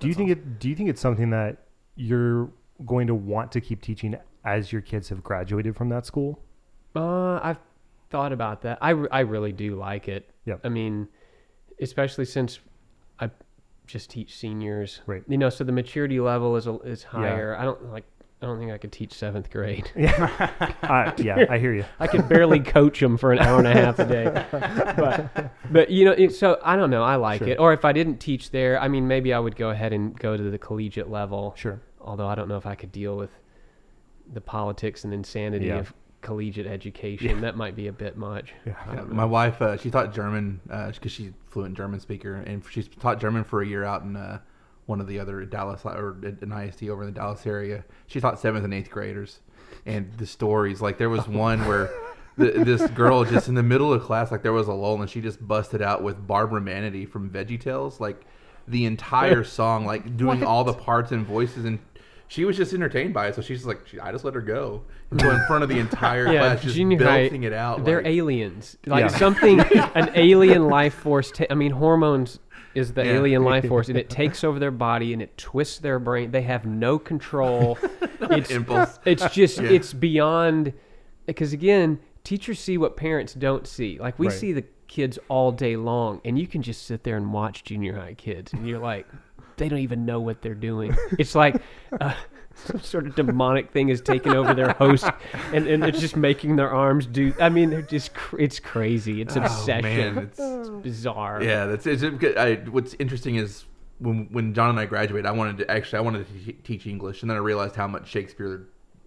[0.00, 0.58] Do you think it?
[0.58, 1.58] Do you think it's something that
[1.94, 2.50] you're
[2.86, 6.40] going to want to keep teaching as your kids have graduated from that school?
[6.96, 7.58] Uh, I've
[8.10, 8.78] thought about that.
[8.80, 10.28] I, I really do like it.
[10.46, 10.60] Yep.
[10.64, 11.08] I mean,
[11.80, 12.58] especially since
[13.20, 13.30] I
[13.86, 15.00] just teach seniors.
[15.06, 15.22] Right.
[15.28, 17.52] You know, so the maturity level is is higher.
[17.54, 17.62] Yeah.
[17.62, 18.04] I don't like.
[18.42, 19.90] I don't think I could teach seventh grade.
[20.90, 21.84] Uh, yeah, I hear you.
[22.00, 24.24] I could barely coach them for an hour and a half a day.
[24.50, 27.04] But, but you know, it, so I don't know.
[27.04, 27.48] I like Sure.
[27.48, 27.58] it.
[27.60, 30.36] Or if I didn't teach there, I mean, maybe I would go ahead and go
[30.36, 31.54] to the collegiate level.
[31.56, 31.80] Sure.
[32.00, 33.30] Although I don't know if I could deal with
[34.32, 35.78] the politics and insanity Yeah.
[35.78, 37.40] of collegiate education.
[37.40, 38.52] That might be a bit much.
[38.66, 38.74] Yeah.
[38.86, 42.62] I Yeah, don't my wife, uh, she taught German because she's fluent German speaker, and
[42.70, 44.40] she's taught German for a year out in uh,
[44.86, 47.84] one of the other Dallas or an ISD over in the Dallas area.
[48.06, 49.40] She taught seventh and eighth graders,
[49.86, 51.90] and the stories like there was one where
[52.36, 55.08] the, this girl just in the middle of class, like there was a lull, and
[55.10, 58.26] she just busted out with Barbara Manatee from VeggieTales, like
[58.68, 61.78] the entire song, like doing all the parts and voices and.
[62.30, 64.82] She was just entertained by it, so she's like, she, I just let her go,
[65.10, 67.84] and go in front of the entire Yeah, class, just junior high, it out.
[67.84, 68.76] They're like, aliens.
[68.86, 69.08] Like Yeah.
[69.08, 69.58] something,
[69.96, 71.32] an alien life force.
[71.32, 72.38] Ta- I mean, hormones
[72.76, 73.14] is the Yeah.
[73.14, 76.30] alien life force, and it takes over their body and it twists their brain.
[76.30, 77.76] They have no control.
[78.20, 79.00] it's impulse.
[79.04, 79.70] it's just Yeah.
[79.70, 80.72] it's beyond.
[81.26, 83.98] Because again, teachers see what parents don't see.
[83.98, 84.36] Like we Right.
[84.36, 87.96] see the kids all day long, and you can just sit there and watch junior
[87.98, 89.06] high kids, and you're like,
[89.60, 90.96] they don't even know what they're doing.
[91.18, 91.62] It's like.
[92.00, 92.14] Uh,
[92.66, 95.08] some sort of demonic thing is taking over their host,
[95.54, 97.32] and, and it's just making their arms do.
[97.40, 99.22] I mean, they're just cr- it's crazy.
[99.22, 99.86] It's obsession.
[99.86, 101.42] Oh, man, it's, it's bizarre.
[101.42, 102.02] yeah, that's it's,
[102.36, 103.64] I, what's interesting is
[103.98, 106.86] when when John and I graduated, I wanted to actually I wanted to te- teach
[106.86, 108.66] English, and then I realized how much Shakespeare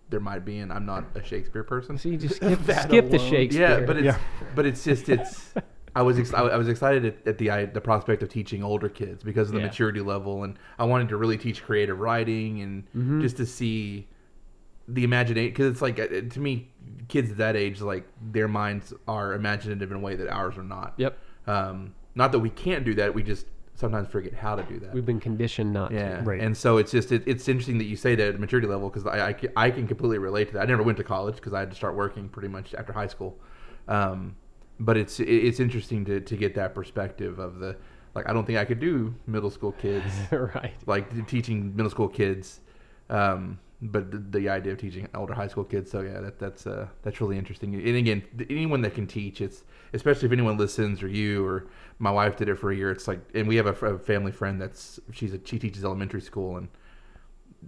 [0.09, 1.97] there might be, and I'm not a Shakespeare person.
[1.97, 3.19] So you just skip, skip the.
[3.19, 3.81] Shakespeare.
[3.81, 4.17] Yeah, but it's Yeah.
[4.55, 5.53] but it's just it's.
[5.95, 8.89] I was ex- I was excited at, at the I- the prospect of teaching older
[8.89, 9.67] kids because of the Yeah.
[9.67, 13.21] maturity level, and I wanted to really teach creative writing and Mm-hmm.
[13.21, 14.07] just to see
[14.87, 16.69] the imagination because it's like uh, to me,
[17.07, 20.63] kids at that age like their minds are imaginative in a way that ours are
[20.63, 20.93] not.
[20.97, 21.17] Yep.
[21.47, 24.93] Um, not that we can't do that, we just sometimes forget how to do that.
[24.93, 26.23] We've been conditioned not Yeah, to.
[26.23, 26.41] Right.
[26.41, 29.05] And so it's just it, it's interesting that you say that at maturity level because
[29.07, 30.63] I, I, I can completely relate to that.
[30.63, 33.07] I never went to college because I had to start working pretty much after high
[33.07, 33.39] school.
[33.87, 34.35] Um,
[34.79, 37.75] but it's it's interesting to, to get that perspective of the
[38.15, 40.73] like I don't think I could do middle school kids right.
[40.85, 42.59] like teaching middle school kids.
[43.09, 46.65] Um, but the, the idea of teaching older high school kids, so yeah, that, that's
[46.65, 47.75] uh, that's really interesting.
[47.75, 51.67] And again, anyone that can teach, it's especially if anyone listens or you or
[51.99, 52.91] my wife did it for a year.
[52.91, 56.21] It's like, and we have a, a family friend that's she's a she teaches elementary
[56.21, 56.69] school, and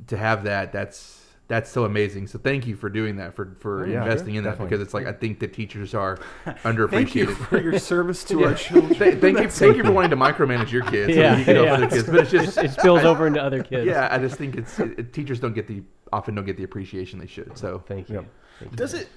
[0.07, 2.25] to have that, that's that's so amazing.
[2.27, 4.37] So thank you for doing that for for Oh, yeah, investing sure.
[4.39, 4.69] in that Definitely.
[4.69, 7.35] because it's like I think the teachers are Thank you underappreciated.
[7.47, 8.47] for your service to Yeah.
[8.47, 8.95] our children.
[8.95, 11.13] Th- thank you, thank you for wanting to micromanage your kids.
[11.13, 11.73] so Yeah, you can yeah.
[11.73, 12.03] other kids.
[12.09, 13.85] But it's just It spills over into other kids.
[13.85, 17.19] yeah, I just think it's it, teachers don't get the often don't get the appreciation
[17.19, 17.57] they should.
[17.57, 18.15] So Thank you.
[18.15, 18.25] Yep.
[18.59, 18.77] Thank you.
[18.77, 19.07] Does it?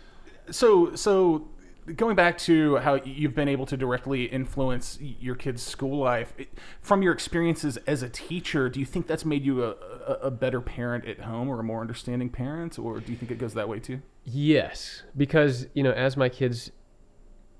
[0.50, 1.48] So so
[1.96, 6.34] going back to how you've been able to directly influence your kids' school life
[6.80, 9.70] from your experiences as a teacher, do you think that's made you a,
[10.06, 13.30] a, a better parent at home or a more understanding parent, or do you think
[13.30, 14.00] it goes that way too?
[14.24, 16.70] Yes, because you know, as my kids,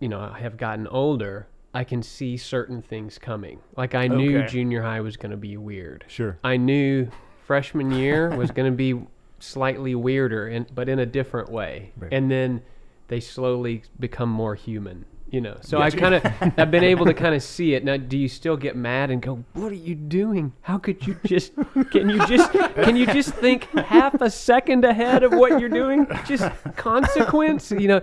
[0.01, 3.61] you know, have gotten older, I can see certain things coming.
[3.77, 4.49] Like I knew Okay.
[4.49, 6.05] junior high was going to be weird.
[6.09, 6.39] Sure.
[6.45, 7.09] I knew
[7.47, 9.01] freshman year was going to be
[9.39, 11.93] slightly weirder, and but in a different way.
[11.97, 12.13] Right.
[12.13, 12.63] And then
[13.09, 15.05] they slowly become more human.
[15.31, 16.25] You know, so I kind of
[16.57, 17.85] I've been able to kind of see it.
[17.85, 20.55] Now, do you still get mad and go, "What are you doing?
[20.63, 21.53] How could you just?
[21.91, 22.51] Can you just?
[22.51, 26.07] Can you just think half a second ahead of what you're doing?
[26.27, 27.71] Just consequence.
[27.71, 28.01] You know,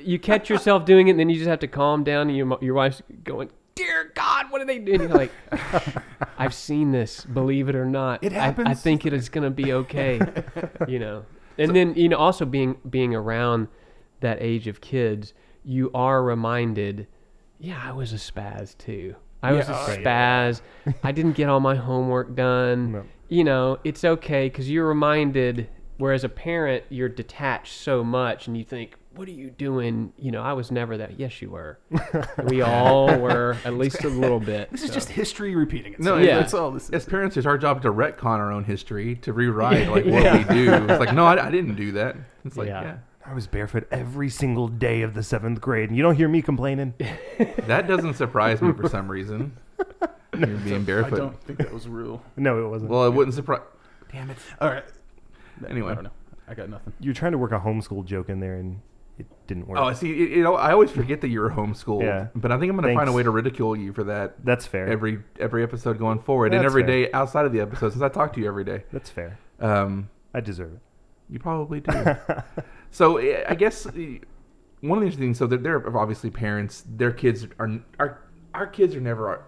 [0.00, 2.28] you catch yourself doing it, and then you just have to calm down.
[2.28, 5.00] And your your wife's going, dear God, what are they doing?
[5.00, 5.32] You're like,
[6.38, 7.24] I've seen this.
[7.24, 10.20] Believe it or not, It I- I, think it is gonna be okay.
[10.86, 11.24] you know,
[11.58, 13.66] and then you know, also being being around
[14.22, 17.06] that age of kids, you are reminded.
[17.60, 19.14] Yeah, I was a spaz too.
[19.42, 19.86] I was a Yeah.
[19.88, 20.60] Oh, spaz.
[21.04, 22.92] I didn't get all my homework done.
[22.92, 23.04] No.
[23.28, 25.68] You know, it's okay because you're reminded.
[25.96, 30.32] Whereas a parent, you're detached so much, and you think, "What are you doing?" You
[30.32, 31.18] know, I was never that.
[31.18, 31.78] Yes, you were.
[32.44, 34.70] we all were, at least a little bit.
[34.70, 36.18] This is just history repeating itself.
[36.18, 36.40] No, Yeah.
[36.40, 36.90] that's all this.
[36.90, 40.54] As parents, it's our job to retcon our own history, to rewrite like what we
[40.54, 40.70] do.
[40.74, 42.16] It's like, no, I, I didn't do that.
[42.44, 42.96] It's like, Yeah.
[43.24, 43.30] Yeah.
[43.30, 46.42] I was barefoot every single day of the seventh grade, and you don't hear me
[46.42, 46.94] complaining.
[47.66, 49.56] That doesn't surprise me for some reason.
[50.38, 51.06] You're being barefoot.
[51.06, 51.16] I barefoot.
[51.16, 52.22] don't think that was real.
[52.36, 52.90] No, it wasn't.
[52.90, 53.62] Well, it wouldn't surprise.
[54.12, 54.36] Damn it.
[54.60, 54.84] All right.
[55.68, 55.92] Anyway.
[55.92, 56.10] I don't know.
[56.48, 56.92] I got nothing.
[57.00, 58.80] You're trying to work a homeschool joke in there, and
[59.18, 59.78] it didn't work.
[59.78, 60.10] Oh, I see.
[60.10, 62.02] It, you know, I always forget that you were homeschooled.
[62.02, 62.28] Yeah.
[62.34, 63.16] But I think I'm going to find a Thanks.
[63.16, 64.88] way to ridicule you for that That's fair.
[64.88, 67.04] every every episode going forward, and That's every fair.
[67.06, 68.84] day outside of the episode, since I talk to you every day.
[68.92, 69.38] That's fair.
[69.60, 70.80] Um, I deserve it.
[71.30, 71.92] You probably do.
[72.92, 74.18] so eh, I guess eh,
[74.80, 75.38] one of the interesting things.
[75.38, 76.84] So there, there are obviously parents.
[76.86, 78.20] Their kids are our
[78.54, 79.28] our kids are never.
[79.28, 79.44] Our,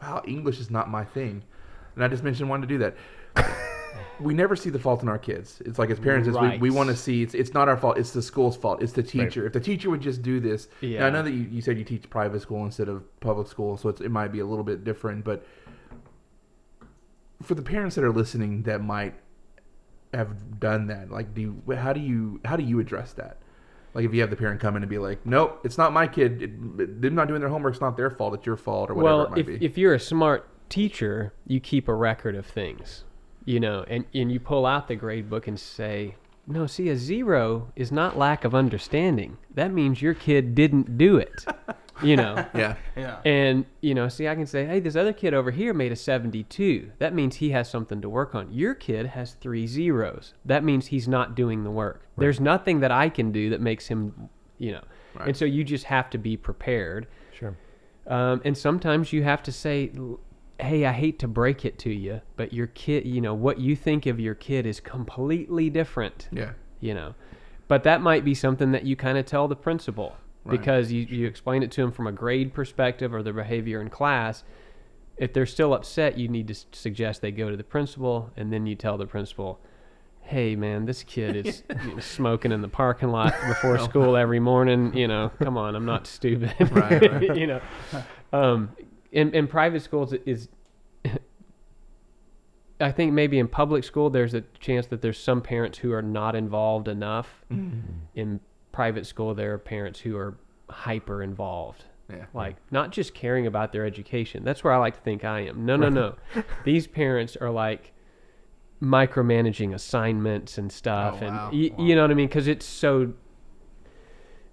[0.00, 1.42] wow, English is not my thing,
[1.96, 2.96] and I just mentioned wanting to do that.
[4.20, 5.62] we never see the fault in our kids.
[5.64, 7.98] It's like as parents, is we, we want to see it's it's not our fault.
[7.98, 8.82] It's the school's fault.
[8.82, 9.46] It's the teacher.
[9.46, 10.68] If the teacher would just do this.
[11.00, 13.76] Now, I know that you, you said you teach private school instead of public school,
[13.76, 15.44] so it's, it might be a little bit different, but.
[17.40, 19.14] For the parents that are listening, that might
[20.14, 21.10] have done that?
[21.10, 23.38] Like do you how do you how do you address that?
[23.94, 26.06] Like if you have the parent come in and be like nope it's not my
[26.06, 26.42] kid.
[26.42, 27.74] It, them not doing their homework.
[27.74, 28.34] It's not their fault.
[28.34, 29.64] It's your fault or whatever well, it if, be.
[29.64, 33.04] if you're a smart teacher, you keep a record of things,
[33.44, 36.16] you know, and, and you pull out the grade book and say,
[36.46, 39.36] no, see, a zero is not lack of understanding.
[39.54, 41.44] That means your kid didn't do it,
[42.02, 42.34] you know.
[42.54, 43.18] yeah Yeah.
[43.24, 45.96] And, you know, see, I can say, hey, this other kid over here made a
[45.96, 46.92] 72.
[46.98, 48.52] That means he has something to work on.
[48.52, 50.34] Your kid has three zeros.
[50.44, 52.06] That means he's not doing the work.
[52.16, 54.82] There's nothing that I can do that makes him, you know.
[55.14, 55.28] Right.
[55.28, 57.06] And so you just have to be prepared.
[57.32, 57.56] Sure.
[58.06, 59.92] Um, and sometimes you have to say,
[60.58, 63.76] hey, I hate to break it to you, but your kid, you know, what you
[63.76, 67.14] think of your kid is completely different yeah you know
[67.66, 70.16] but that might be something that you kind of tell the principal
[70.48, 70.58] Right.
[70.58, 73.90] because you, you explain it to them from a grade perspective or their behavior in
[73.90, 74.44] class
[75.18, 78.66] if they're still upset you need to suggest they go to the principal and then
[78.66, 79.60] you tell the principal
[80.22, 84.40] hey man this kid is you know, smoking in the parking lot before school every
[84.40, 87.36] morning you know come on i'm not stupid Right, right.
[87.36, 87.60] you know
[88.32, 88.70] um,
[89.12, 90.48] in, in private schools is
[92.80, 96.02] I think maybe in public school there's a chance that there's some parents who are
[96.02, 97.44] not involved enough.
[97.52, 97.80] Mm-hmm.
[98.14, 98.40] In
[98.78, 100.38] private school there are parents who are
[100.70, 101.82] hyper involved.
[102.08, 104.44] yeah Like not just caring about their education.
[104.44, 105.66] That's where I like to think I am.
[105.66, 106.14] No, no, no.
[106.64, 107.92] These parents are like
[108.80, 111.50] micromanaging assignments and stuff Oh, and wow.
[111.52, 111.84] y- Wow.
[111.86, 113.14] you know what I mean cuz it's so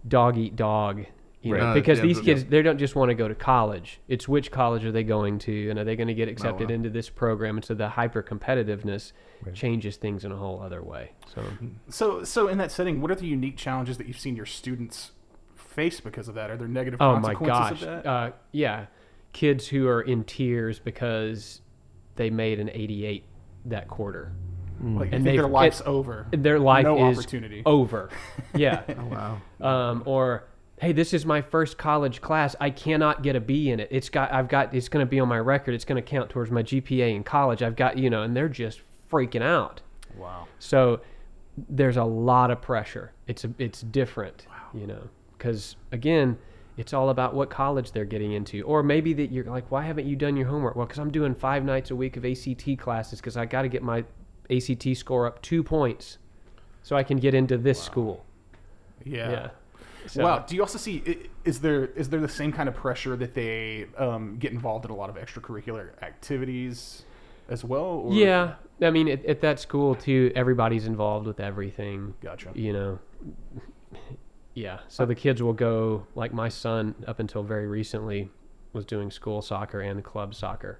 [0.07, 1.05] dog eat dog.
[1.45, 1.61] You Right.
[1.61, 2.23] know, Uh, because yeah, these yeah.
[2.23, 3.99] kids they don't just want to go to college.
[4.07, 6.75] It's which college are they going to and are they going to get accepted wow.
[6.75, 9.11] into this program and so the hyper competitiveness
[9.45, 9.53] Right.
[9.53, 11.11] changes things in a whole other way.
[11.33, 11.43] So
[11.87, 15.11] So, so in that setting, what are the unique challenges that you've seen your students
[15.55, 16.49] face because of that?
[16.49, 17.81] Are there negative Oh my consequences gosh.
[17.97, 18.09] of that?
[18.09, 18.85] Uh, yeah.
[19.33, 21.61] Kids who are in tears because
[22.15, 23.23] they made an 88
[23.65, 24.31] that quarter.
[24.81, 26.27] like, and think their life's it- over.
[26.31, 27.61] Their life No is opportunity.
[27.65, 28.09] over.
[28.55, 28.81] Yeah.
[28.97, 29.41] oh wow
[29.91, 30.45] um, or
[30.79, 32.55] hey, this is my first college class.
[32.59, 33.87] I cannot get a B in it.
[33.91, 35.73] It's got I've got it's going to be on my record.
[35.73, 37.63] It's going to count towards my GPA in college.
[37.63, 39.81] I've got, you know, and they're just freaking out.
[40.17, 40.47] Wow.
[40.59, 41.01] So
[41.69, 43.13] there's a lot of pressure.
[43.27, 44.79] It's a, it's different, wow.
[44.79, 46.37] you know, because again,
[46.77, 50.07] it's all about what college they're getting into, or maybe that you're like, why haven't
[50.07, 50.75] you done your homework?
[50.75, 53.69] Well, because I'm doing five nights a week of ACT classes because I got to
[53.69, 54.03] get my
[54.51, 56.17] ACT score up two points,
[56.83, 58.25] so I can get into this school.
[59.05, 59.31] Yeah.
[59.31, 59.49] Yeah.
[60.07, 60.39] So- Wow.
[60.47, 61.03] Do you also see?
[61.43, 64.91] Is there is there the same kind of pressure that they um, get involved in
[64.91, 67.03] a lot of extracurricular activities
[67.49, 67.83] as well?
[68.05, 68.13] Or?
[68.13, 72.13] Yeah, I mean, at, at that school too, everybody's involved with everything.
[72.21, 72.51] Gotcha.
[72.53, 72.99] You know.
[74.53, 76.07] Yeah, so the kids will go.
[76.15, 78.29] Like my son, up until very recently,
[78.73, 80.79] was doing school soccer and club soccer,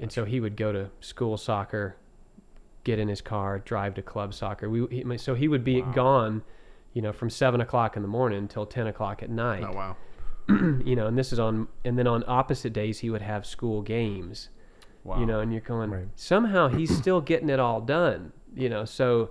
[0.00, 1.96] and so he would go to school soccer,
[2.84, 4.70] get in his car, drive to club soccer.
[4.70, 5.92] We he, so he would be Wow.
[5.92, 6.42] gone,
[6.98, 9.96] you know, from seven o'clock in the morning until ten o'clock at night oh wow
[10.84, 13.82] you know, and this is on, and then on opposite days he would have school
[13.82, 14.48] games,
[15.04, 15.20] Wow.
[15.20, 16.08] you know, and you're going, Right.
[16.16, 19.30] somehow he's still getting it all done, you know, so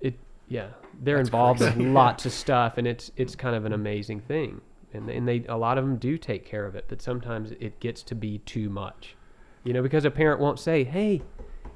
[0.00, 1.78] it, yeah, they're That's involved crazy.
[1.78, 4.60] with lots of stuff, and it's it's kind of an amazing thing,
[4.92, 7.78] and and they a lot of them do take care of it, but sometimes it
[7.80, 9.16] gets to be too much,
[9.64, 11.22] you know, because a parent won't say, "Hey,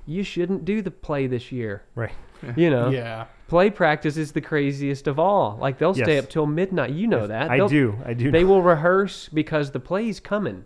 [0.05, 2.13] you shouldn't do the play this year," Right.
[2.57, 2.91] you know.
[3.01, 3.27] Yeah.
[3.47, 5.59] Play practice is the craziest of all.
[5.61, 6.25] Like they'll stay Yes.
[6.25, 6.91] up till midnight.
[6.93, 7.51] You know that.
[7.51, 7.97] I They'll- do.
[8.05, 8.31] I do.
[8.31, 8.49] They know.
[8.49, 10.65] will rehearse because the play's coming.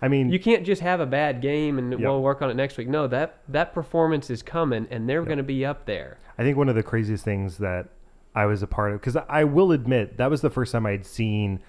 [0.00, 2.00] I mean, You can't just have a bad game and Yep.
[2.00, 2.88] we'll work on it next week.
[2.88, 6.18] No, that that performance is coming, and they're going to be up there.
[6.38, 7.88] I think one of the craziest things that
[8.34, 11.04] I was a part of, because I will admit that was the first time I'd
[11.04, 11.60] seen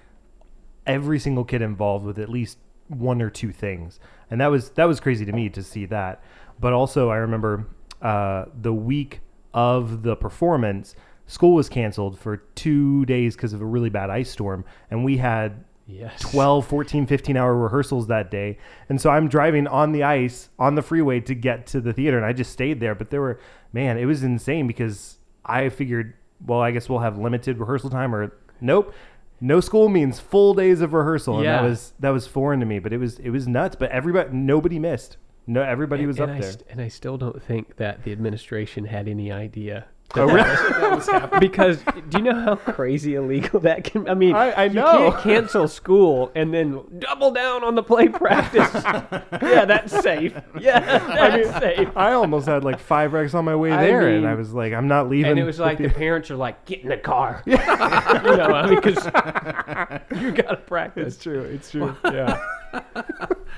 [0.85, 3.99] every single kid involved with at least one or two things,
[4.31, 6.21] and that was that was crazy to me to see that.
[6.59, 7.65] But also, I remember
[8.01, 9.21] uh, the week
[9.53, 10.95] of the performance,
[11.27, 15.17] school was canceled for two days because of a really bad ice storm, and we
[15.17, 16.21] had Yes.
[16.31, 18.57] 12 14 15 hour rehearsals that day.
[18.87, 22.15] And so i'm driving on the ice on the freeway to get to the theater
[22.15, 22.95] and i just stayed there.
[22.95, 23.37] But there were
[23.73, 26.13] man it was insane because i figured
[26.45, 28.93] well i guess we'll have limited rehearsal time or nope
[29.41, 31.35] no school means full days of rehearsal.
[31.39, 33.75] And that was that was foreign to me but it was it was nuts.
[33.75, 37.17] But everybody nobody missed no everybody And- was and up I there and I still
[37.17, 39.85] don't think that the administration had any idea.
[40.15, 44.07] Oh really because do you know how crazy illegal that can?
[44.07, 45.11] I mean, I- I you know.
[45.11, 48.69] can't cancel school and then double down on the play practice.
[49.41, 50.33] yeah, that's safe.
[50.59, 51.89] Yeah, that's safe.
[51.95, 54.73] i almost had like five wrecks on my way I there and i was like
[54.73, 57.41] i'm not leaving And it was like the parents are like, get in the car.
[57.47, 59.03] you know, I mean, because
[60.21, 61.15] you got to practice.
[61.15, 62.39] it's true it's true Yeah.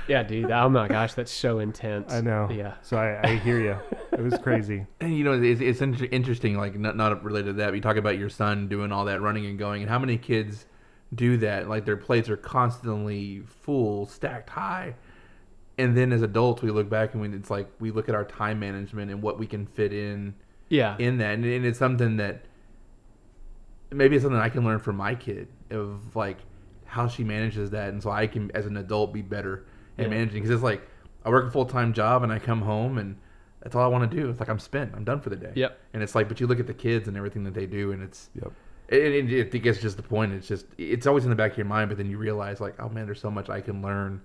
[0.08, 0.52] yeah, dude.
[0.52, 2.12] Oh my gosh, that's so intense.
[2.14, 2.74] i know Yeah.
[2.82, 3.78] so i, I hear you
[4.12, 6.06] it was crazy And you know, it's, it's inter-
[6.46, 7.68] interesting, like not, not related to that.
[7.68, 10.18] But you talk about your son doing all that running and going, and how many
[10.18, 10.66] kids
[11.14, 11.68] do that?
[11.70, 14.96] Like their plates are constantly full, stacked high.
[15.78, 18.24] And then as adults, we look back and we, it's like we look at our
[18.24, 20.36] time management and what we can fit in
[20.70, 20.96] Yeah.
[21.00, 22.46] in that, and, and it's something that
[23.92, 26.38] maybe it's something I can learn from my kid of like
[26.86, 29.66] how she manages that, and so I can, as an adult, be better
[29.98, 30.10] at Yeah.
[30.10, 30.42] managing.
[30.42, 30.82] Because it's like
[31.26, 33.18] I work a full time job and I come home and
[33.66, 34.30] that's all I want to do.
[34.30, 34.94] It's like I'm spent.
[34.96, 35.52] I'm done for the day.
[35.56, 35.80] Yep.
[35.96, 38.04] And it's like, but you look at the kids and everything that they do, and
[38.04, 38.54] it's Yep.
[38.90, 40.34] It, it, it, I think it's just the point.
[40.34, 42.76] It's just it's always in the back of your mind, but then you realize like,
[42.80, 44.22] oh man, there's so much I can learn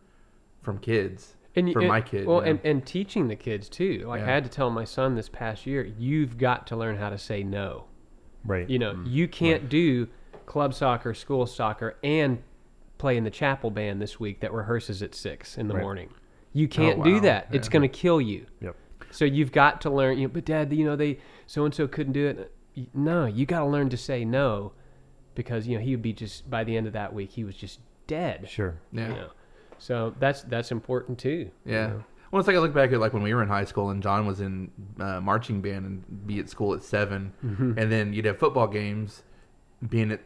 [0.61, 1.37] from kids.
[1.57, 2.27] and, for and- my kid.
[2.27, 2.51] Well, you know?
[2.51, 4.05] and, and teaching the kids too.
[4.07, 7.09] Like I had to tell my son this past year, you've got to learn how
[7.09, 7.85] to say no.
[8.45, 9.07] right You know, mm-hmm.
[9.07, 10.07] you can't do
[10.45, 12.43] club soccer, school soccer, and
[12.99, 15.83] play in the chapel band this week that rehearses at six in the Right.
[15.83, 16.11] morning.
[16.53, 17.05] You oh, can't wow.
[17.05, 17.49] do that.
[17.53, 18.45] It's going to kill you.
[18.61, 18.77] yep
[19.11, 20.19] So you've got to learn.
[20.19, 22.53] You know, but Dad, you know they so and so couldn't do it.
[22.95, 24.73] No, you got to learn to say no,
[25.35, 27.57] because you know he would be just by the end of that week he was
[27.57, 28.49] just dead.
[28.49, 29.09] sure yeah.
[29.09, 29.31] You know,
[29.79, 31.51] so that's that's important too.
[31.65, 31.87] you Yeah.
[31.89, 32.05] know.
[32.31, 34.01] Well, it's like I look back at like when we were in high school and
[34.03, 34.71] John was in
[35.01, 37.79] uh, marching band and be at school at 7 Mm-hmm.
[37.79, 39.25] and then you'd have football games,
[39.89, 40.21] being at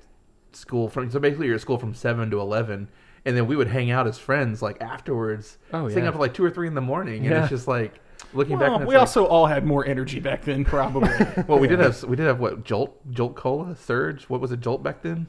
[0.52, 2.88] school from so basically you're at school from seven to eleven,
[3.24, 6.08] and then we would hang out as friends like afterwards, Oh, staying yeah.
[6.10, 7.40] up till like two or three in the morning, and Yeah.
[7.40, 8.00] it's just like
[8.32, 8.88] looking Well, back.
[8.88, 11.10] We it's also all had more energy back then, probably.
[11.48, 14.60] well we did have we did have what Jolt Jolt Cola Surge what was it
[14.60, 15.26] Jolt back then?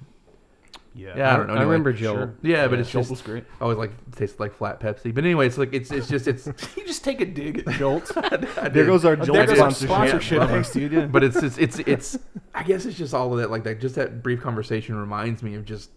[0.97, 1.55] Yeah, I don't know.
[1.55, 2.15] I remember Jolt.
[2.15, 2.36] Sure.
[2.41, 3.43] Yeah, but it's Jolt just was great.
[3.60, 5.13] I always like tasted like flat Pepsi.
[5.13, 8.12] But anyway, it's like it's it's just it's you just take a dig at Jolt.
[8.71, 9.89] There goes our there Jolt goes our sponsorship.
[9.89, 10.39] sponsorship.
[10.39, 10.47] Yeah.
[10.47, 11.12] Thanks, dude.
[11.12, 12.17] But it's just, it's it's
[12.53, 15.55] I guess it's just all of that like that just that brief conversation reminds me
[15.55, 15.89] of just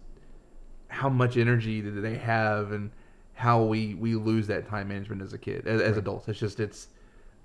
[0.89, 2.91] how much energy that they have and
[3.39, 6.27] how we we lose that time management as a kid as, as adults.
[6.27, 6.87] It's just it's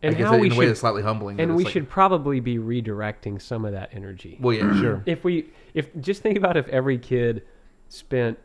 [0.02, 1.40] And I guess how in we a way should- that's slightly humbling.
[1.40, 4.36] And we like- should probably be redirecting some of that energy.
[4.40, 7.42] well yeah sure if we if just think about if every kid
[7.88, 8.38] spent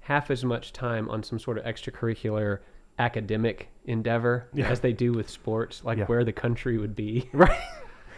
[0.00, 2.58] half as much time on some sort of extracurricular
[2.98, 4.68] academic endeavor Yeah.
[4.68, 6.04] as they do with sports, like Yeah.
[6.06, 7.28] where the country would be.
[7.32, 7.58] right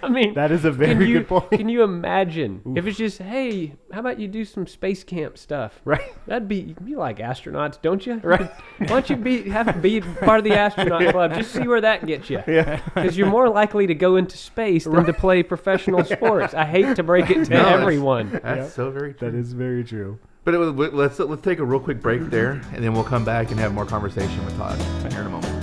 [0.05, 3.19] I mean, that is a very you good point can you imagine if it's just
[3.19, 5.81] hey, how about you do some space camp stuff?
[5.85, 8.15] right That'd be you like astronauts, don't you?
[8.23, 8.51] Right.
[8.79, 11.35] Why don't you be have be part of the astronaut club?
[11.35, 12.43] Just see where that gets you.
[12.47, 16.55] yeah Because you're more likely to go into space than to play professional sports.
[16.55, 18.31] I hate to break it to No, everyone.
[18.31, 18.69] that's Yeah.
[18.69, 19.31] so very true.
[19.31, 22.61] that is very true But it, was- let's let's take a real quick break there,
[22.75, 24.79] and then we'll come back and have more conversation with Todd
[25.13, 25.54] here in a moment.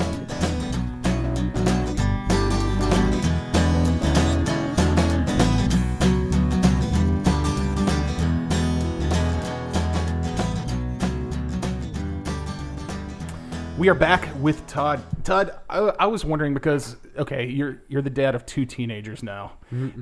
[13.82, 15.02] We are back with Todd.
[15.24, 19.54] Todd, I, I was wondering because okay, you're you're the dad of two teenagers now,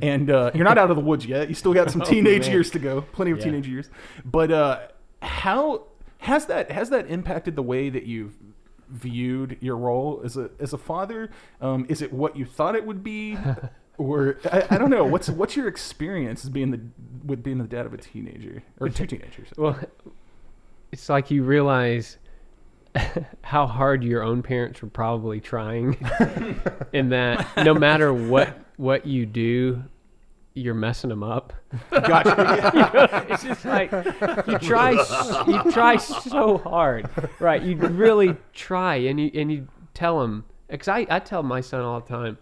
[0.01, 1.47] and uh, you're not out of the woods yet.
[1.47, 2.51] You still got some teenage man.
[2.51, 3.45] years to go, plenty of Yeah.
[3.45, 3.89] teenage years.
[4.25, 4.79] But uh,
[5.21, 5.83] how
[6.17, 8.33] has that has that impacted the way that you've
[8.89, 11.29] viewed your role as a as a father?
[11.61, 13.37] Um, is it what you thought it would be,
[13.97, 15.05] or I, I don't know?
[15.05, 16.81] What's what's your experience as being the
[17.23, 19.47] with being the dad of a teenager or two teenagers?
[19.55, 19.79] Well,
[20.91, 22.17] it's like you realize
[23.41, 25.97] how hard your own parents were probably trying
[26.93, 29.83] in that no matter what what you do
[30.55, 31.53] you're messing them up
[31.91, 33.25] Gotcha.
[33.29, 34.91] it's just like you try
[35.47, 37.09] you try so hard
[37.39, 41.61] right you really try and you and you tell them because I, I tell my
[41.61, 42.37] son all the time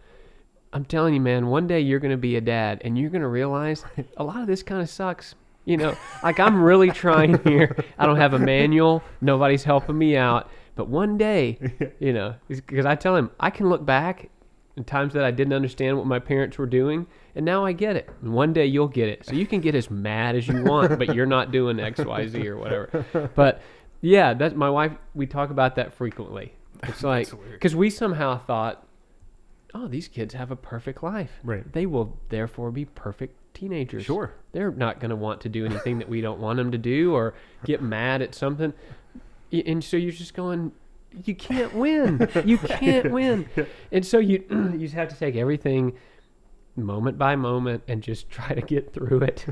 [0.73, 3.21] i'm telling you man one day you're going to be a dad and you're going
[3.21, 3.83] to realize
[4.17, 5.35] a lot of this kind of sucks
[5.67, 10.15] you know like i'm really trying here i don't have a manual nobody's helping me
[10.15, 11.59] out but one day
[11.99, 14.29] you know because i tell him i can look back
[14.77, 17.95] in times that I didn't understand what my parents were doing, and now I get
[17.95, 18.07] it.
[18.21, 19.25] And one day you'll get it.
[19.25, 22.27] So you can get as mad as you want, but you're not doing X, Y,
[22.27, 23.31] Z or whatever.
[23.35, 23.61] But
[24.01, 24.93] yeah, that's my wife.
[25.15, 26.53] We talk about that frequently.
[26.83, 28.85] It's like because we somehow thought,
[29.73, 31.31] oh, these kids have a perfect life.
[31.43, 31.69] Right.
[31.73, 34.05] They will therefore be perfect teenagers.
[34.05, 34.33] Sure.
[34.51, 37.13] They're not going to want to do anything that we don't want them to do
[37.13, 37.33] or
[37.65, 38.73] get mad at something.
[39.51, 40.71] And so you're just going,
[41.25, 42.29] you can't win.
[42.45, 43.47] You can't win.
[43.91, 45.93] And so you you just have to take everything
[46.75, 49.45] moment by moment and just try to get through it.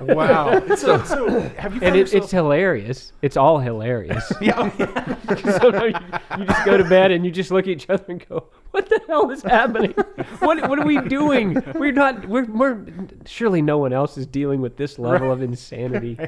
[0.00, 0.60] wow.
[0.76, 3.12] So, so have you and it, yourself- it's hilarious.
[3.22, 4.30] It's all hilarious.
[4.40, 5.16] yeah, yeah.
[5.58, 8.28] Sometimes you, you just go to bed and you just look at each other and
[8.28, 9.92] go, "What the hell is happening?
[10.38, 11.62] What what are we doing?
[11.74, 12.28] We're not.
[12.28, 12.84] We're, we're
[13.26, 16.18] surely no one else is dealing with this level of insanity."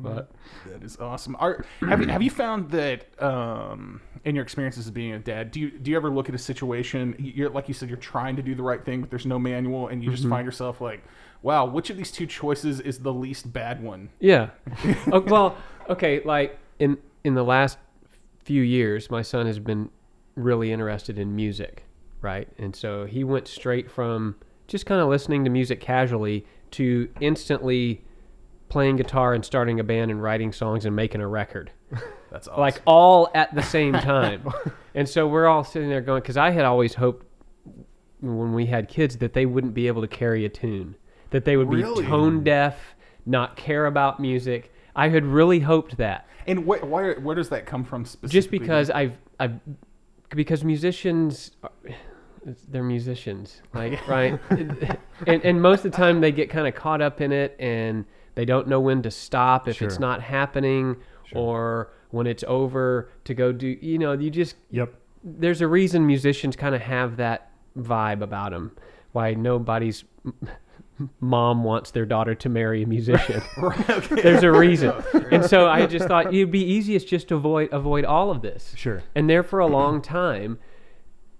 [0.00, 0.30] but
[0.66, 1.36] That is awesome.
[1.38, 5.50] Are, have you have you found that um, in your experiences as being a dad,
[5.50, 7.14] do you do you ever look at a situation?
[7.18, 9.88] You're like you said, you're trying to do the right thing, but there's no manual,
[9.88, 11.04] and you just find yourself like,
[11.42, 14.10] wow, which of these two choices is the least bad one?
[14.18, 14.50] Yeah.
[15.12, 15.56] oh, well,
[15.88, 16.22] okay.
[16.24, 17.78] Like in in the last
[18.44, 19.90] few years, my son has been
[20.36, 21.84] really interested in music,
[22.20, 22.48] right?
[22.58, 24.36] And so he went straight from
[24.68, 28.04] just kind of listening to music casually to instantly
[28.68, 31.70] playing guitar and starting a band and writing songs and making a record
[32.32, 32.60] That's awesome.
[32.60, 34.48] like all at the same time.
[34.94, 37.26] and so we're all sitting there going, because I had always hoped
[38.20, 40.96] when we had kids that they wouldn't be able to carry a tune,
[41.30, 44.72] that they would be tone deaf, not care about music.
[44.96, 48.32] I had really hoped that, and wh- where where does that come from specifically?
[48.40, 49.60] just because I've I've
[50.34, 51.52] because musicians.
[51.62, 51.92] Uh, Are,
[52.68, 54.38] they're musicians, like right,
[55.26, 58.04] and and most of the time they get kind of caught up in it, and
[58.36, 60.94] they don't know when to stop if it's not happening,
[61.32, 63.76] or when it's over to go do.
[63.80, 64.94] You know, you just Yep.
[65.24, 68.70] there's a reason musicians kind of have that vibe about them.
[69.10, 70.04] Why nobody's
[71.20, 73.42] mom wants their daughter to marry a musician.
[74.10, 74.92] There's a reason.
[75.30, 78.72] And so I just thought it'd be easiest just to avoid avoid all of this.
[78.76, 79.02] Sure.
[79.14, 80.58] And there for a long time,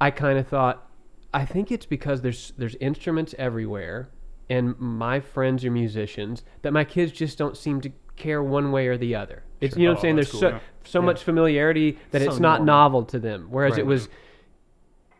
[0.01, 0.89] I kind of thought,
[1.33, 4.11] I think it's because there's there's instruments everywhere,
[4.51, 8.89] and my friends are musicians that my kids just don't seem to care one way
[8.89, 9.45] or the other.
[9.61, 10.17] It's you know what I'm Oh, saying.
[10.17, 10.59] There's cool, so yeah.
[10.85, 12.67] so much familiarity that So it's not normal.
[12.67, 13.49] novel to them.
[13.51, 13.87] Whereas it Right.
[13.87, 14.09] was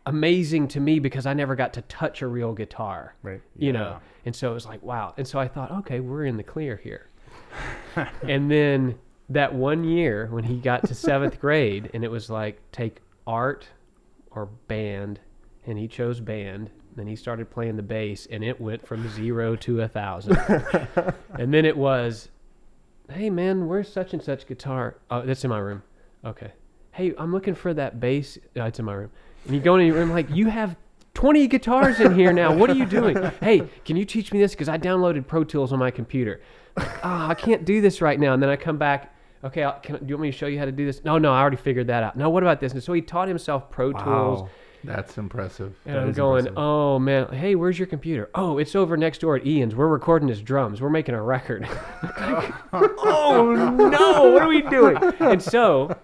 [0.07, 3.15] amazing to me because I never got to touch a real guitar.
[3.21, 3.41] Right.
[3.55, 5.13] You know, and so it was like wow.
[5.17, 7.07] And so I thought, okay, we're in the clear here.
[8.23, 8.97] and then
[9.29, 13.67] that one year when he got to seventh grade, and it was like take art
[14.31, 15.19] or band,
[15.65, 16.69] and he chose band.
[16.95, 20.37] Then he started playing the bass, and it went from zero to a thousand.
[21.37, 22.29] and then it was,
[23.11, 24.95] hey man, where's such and such guitar?
[25.11, 25.83] Oh, that's in my room.
[26.25, 26.53] Okay.
[26.91, 28.39] Hey, I'm looking for that bass.
[28.57, 29.11] Uh, it's in my room.
[29.45, 30.75] And you go in your room like you have
[31.13, 32.53] 20 guitars in here now.
[32.53, 33.15] What are you doing?
[33.41, 34.51] hey, can you teach me this?
[34.51, 36.41] Because I downloaded Pro Tools on my computer.
[36.77, 38.33] Ah, I can't do this right now.
[38.33, 39.15] And then I come back.
[39.43, 41.03] Okay, I'll, can, do you want me to show you how to do this?
[41.03, 42.17] No, no, I already figured that out.
[42.17, 42.73] No, what about this?
[42.73, 44.49] And so he taught himself Pro Tools.
[44.83, 45.75] That's impressive.
[45.85, 46.57] And That I'm going, impressive.
[46.57, 48.29] oh man, hey, where's your computer?
[48.35, 49.75] Oh, it's over next door at Ian's.
[49.75, 50.81] We're recording his drums.
[50.81, 51.67] We're making a record.
[52.73, 54.97] oh no, what are we doing?
[55.19, 55.97] And so,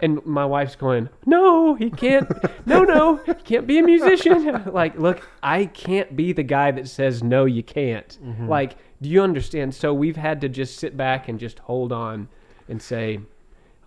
[0.00, 2.28] and my wife's going, no, he can't.
[2.66, 4.64] No, no, he can't be a musician.
[4.72, 8.18] like, look, I can't be the guy that says no, you can't.
[8.48, 9.74] Like, do you understand?
[9.74, 12.28] So we've had to just sit back and just hold on
[12.68, 13.20] and say,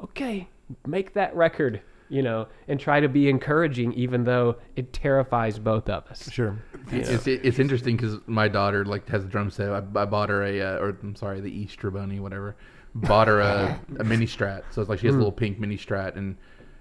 [0.02, 0.48] okay,
[0.86, 5.90] make that record, you know, and try to be encouraging, even though it terrifies both
[5.90, 6.32] of us.
[6.32, 6.58] Sure.
[6.92, 9.70] It's it's interesting because my daughter like has a drum set.
[9.70, 12.56] I, I bought her a uh, or I'm sorry, the Easter bunny, whatever.
[13.02, 13.78] Bought her a, uh-huh.
[14.00, 15.22] a mini Strat, so it's like she has a hmm.
[15.22, 16.36] little pink mini Strat, and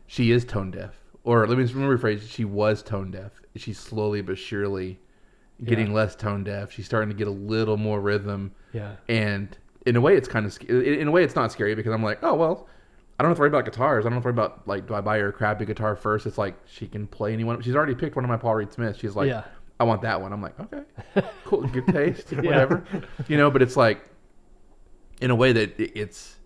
[0.07, 0.95] she is tone deaf.
[1.25, 3.33] Or let me me rephrase: she was tone deaf.
[3.57, 4.99] She's slowly but surely
[5.65, 5.95] getting Yeah.
[5.95, 6.73] less tone deaf.
[6.73, 8.53] She's starting to get a little more rhythm.
[8.73, 8.97] Yeah.
[9.09, 12.03] And in a way, it's kind of in a way it's not scary because I'm
[12.03, 12.69] like, oh well,
[13.19, 14.05] I don't have to worry about guitars.
[14.05, 16.27] I don't have to worry about like, do I buy her a crappy guitar first?
[16.27, 17.61] It's like she can play anyone.
[17.63, 18.99] She's already picked one of my Paul Reed Smiths.
[18.99, 19.45] She's like, Yeah.
[19.79, 20.33] I want that one.
[20.33, 20.83] I'm like, okay,
[21.45, 22.83] cool, good taste, whatever,
[23.29, 23.51] you know.
[23.51, 24.09] But it's like,
[25.21, 26.37] in a way that it's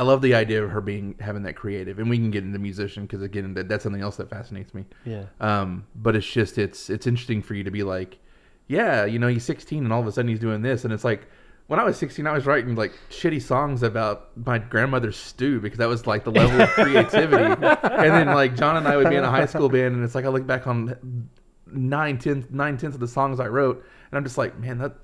[0.00, 2.58] I love the idea of her being having that creative, and we can get into
[2.58, 4.86] musician because again, that, that's something else that fascinates me.
[5.04, 5.24] Yeah.
[5.40, 8.18] Um, but it's just it's it's interesting for you to be like,
[8.66, 11.04] yeah, you know, he's 16 and all of a sudden he's doing this, and it's
[11.04, 11.26] like
[11.66, 15.76] when I was 16, I was writing like shitty songs about my grandmother's stew because
[15.78, 17.44] that was like the level of creativity.
[17.44, 20.14] and then like John and I would be in a high school band, and it's
[20.14, 21.28] like I look back on
[21.66, 24.96] nine tenths nine tenths of the songs I wrote, and I'm just like, man, that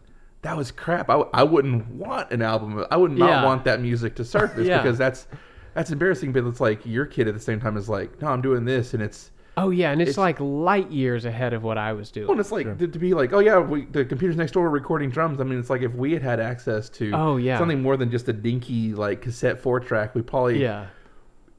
[0.43, 1.11] that was crap.
[1.11, 2.85] I, I wouldn't want an album.
[2.91, 3.45] I would not Yeah.
[3.45, 4.79] want that music to surface Yeah.
[4.83, 5.27] because that's
[5.75, 6.33] that's embarrassing.
[6.33, 8.95] But it's like your kid at the same time is like, no, I'm doing this,
[8.95, 12.11] and it's Oh yeah, and it's, It's- like light years ahead of what I was
[12.11, 12.27] doing.
[12.27, 14.65] well, and it's like to, to be like, oh yeah, we, the computers next door
[14.65, 15.41] were recording drums.
[15.41, 17.59] I mean, it's like if we had had access to Oh, yeah.
[17.59, 20.87] something more than just a dinky like cassette four track, we probably yeah.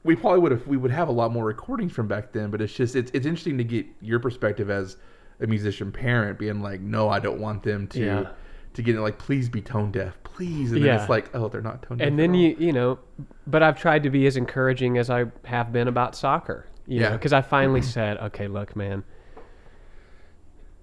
[0.04, 2.50] we probably would have we would have a lot more recordings from back then.
[2.52, 4.96] But it's just it's it's interesting to get your perspective as
[5.40, 8.28] a musician parent, being like, no, I don't want them to Yeah.
[8.78, 10.70] To get it like, please be tone deaf, please.
[10.72, 11.00] And then Yeah.
[11.00, 12.06] it's like, oh, they're not tone deaf.
[12.06, 12.98] and then you you know
[13.46, 17.10] but i've tried to be as encouraging as i have been about soccer you Yeah.
[17.12, 19.02] because i finally said okay look man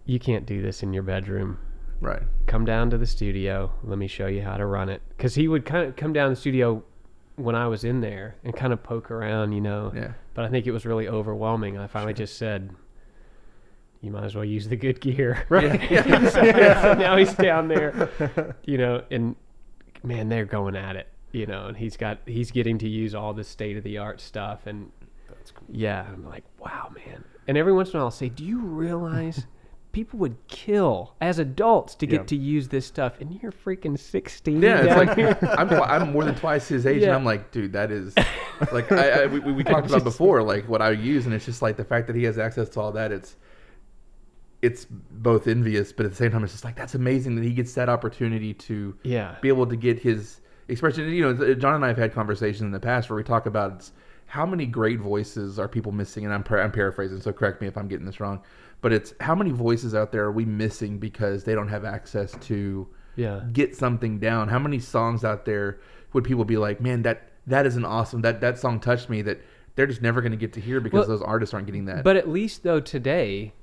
[0.06, 1.58] you can't do this in your bedroom
[2.02, 5.34] right, come down to the studio let me show you how to run it because
[5.36, 6.84] he would kind of come down the studio
[7.38, 10.50] when i was in there and kind of poke around you know yeah, but i
[10.50, 12.70] think it was really overwhelming i finally just said
[14.02, 15.82] you might as well use the good gear right
[16.32, 16.42] so
[17.00, 18.10] now he's down there
[18.66, 19.36] you know and
[20.04, 23.34] man they're going at it you know and he's got he's getting to use all
[23.34, 24.92] this state of the art stuff and
[25.70, 28.60] yeah i'm like wow man and every once in a while i'll say do you
[28.60, 29.46] realize
[29.92, 32.26] people would kill as adults to get Yeah.
[32.26, 35.58] to use this stuff and you're freaking 16 Yeah, it's like.
[35.58, 37.16] I'm I'm more than twice his age, and Yeah.
[37.16, 38.14] I'm like, dude, that is
[38.74, 41.46] like I, I we, we we talked about before, like what I use, and it's
[41.46, 43.14] just like the fact that he has access to all that.
[43.14, 43.38] It's
[44.66, 47.54] it's both envious, but at the same time, it's just like that's amazing that he
[47.54, 51.10] gets that opportunity to yeah be able to get his expression.
[51.10, 53.90] You know, John and I have had conversations in the past where we talk about
[54.26, 57.68] how many great voices are people missing, and I'm par- I'm paraphrasing, so correct me
[57.68, 58.42] if I'm getting this wrong,
[58.82, 62.36] but it's how many voices out there are we missing because they don't have access
[62.48, 64.48] to yeah get something down.
[64.48, 65.80] How many songs out there
[66.14, 69.22] would people be like, man, that that is an awesome that that song touched me
[69.22, 69.40] that
[69.76, 72.04] they're just never going to get to hear because Well, those artists aren't getting that.
[72.04, 73.54] But at least though today,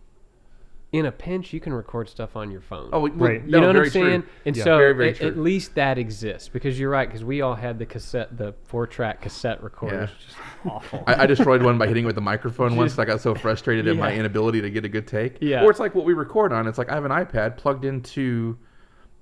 [0.93, 2.90] in a pinch, you can record stuff on your phone.
[2.93, 3.43] oh, well, Right.
[3.43, 4.22] you no, know what I'm saying?
[4.22, 4.30] True.
[4.45, 7.09] And Yeah, so very, very at, least that exists because you're right.
[7.09, 10.11] Because we all had the cassette, the four track cassette recorder.
[10.12, 10.26] Yeah.
[10.26, 10.36] Just
[10.66, 11.03] awful.
[11.07, 12.99] I, I destroyed one by hitting it with a microphone once.
[12.99, 15.38] I got so frustrated at my inability to get a good take.
[15.40, 15.64] Yeah.
[15.64, 16.66] Or it's like what we record on.
[16.66, 18.59] It's like I have an iPad plugged into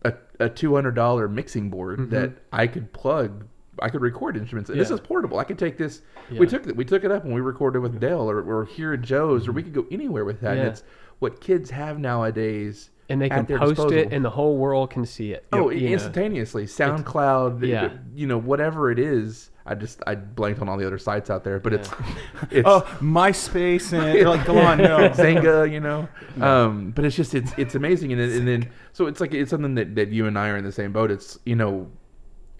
[0.04, 2.10] a, a two hundred dollar mixing board Mm-hmm.
[2.14, 3.46] that I could plug.
[3.82, 4.68] I could record instruments.
[4.70, 5.38] And This is portable.
[5.38, 6.02] I could take this.
[6.30, 6.40] Yeah.
[6.40, 6.74] We took it.
[6.76, 9.52] We took it up and we recorded with Dale or, or here at Joe's or
[9.52, 10.58] we could go anywhere with that.
[10.58, 10.66] And Mm-hmm.
[10.66, 10.72] Yeah.
[10.72, 10.82] it's
[11.20, 12.90] what kids have nowadays.
[13.08, 13.98] and they at can their post disposal.
[13.98, 15.44] it, and the whole world can see it.
[15.52, 15.92] Oh, you know.
[15.94, 16.66] instantaneously.
[16.66, 17.90] SoundCloud, Yeah.
[18.14, 19.50] you know, whatever it is.
[19.66, 21.90] I just I blanked on all the other sites out there, but it's
[22.50, 25.08] it's Oh, MySpace and like, come on, no.
[25.10, 26.08] Zynga, you know.
[26.40, 29.50] Um, but it's just it's it's amazing, and, then- and then so it's like it's
[29.50, 31.10] something that, that you and I are in the same boat.
[31.10, 31.88] It's you know,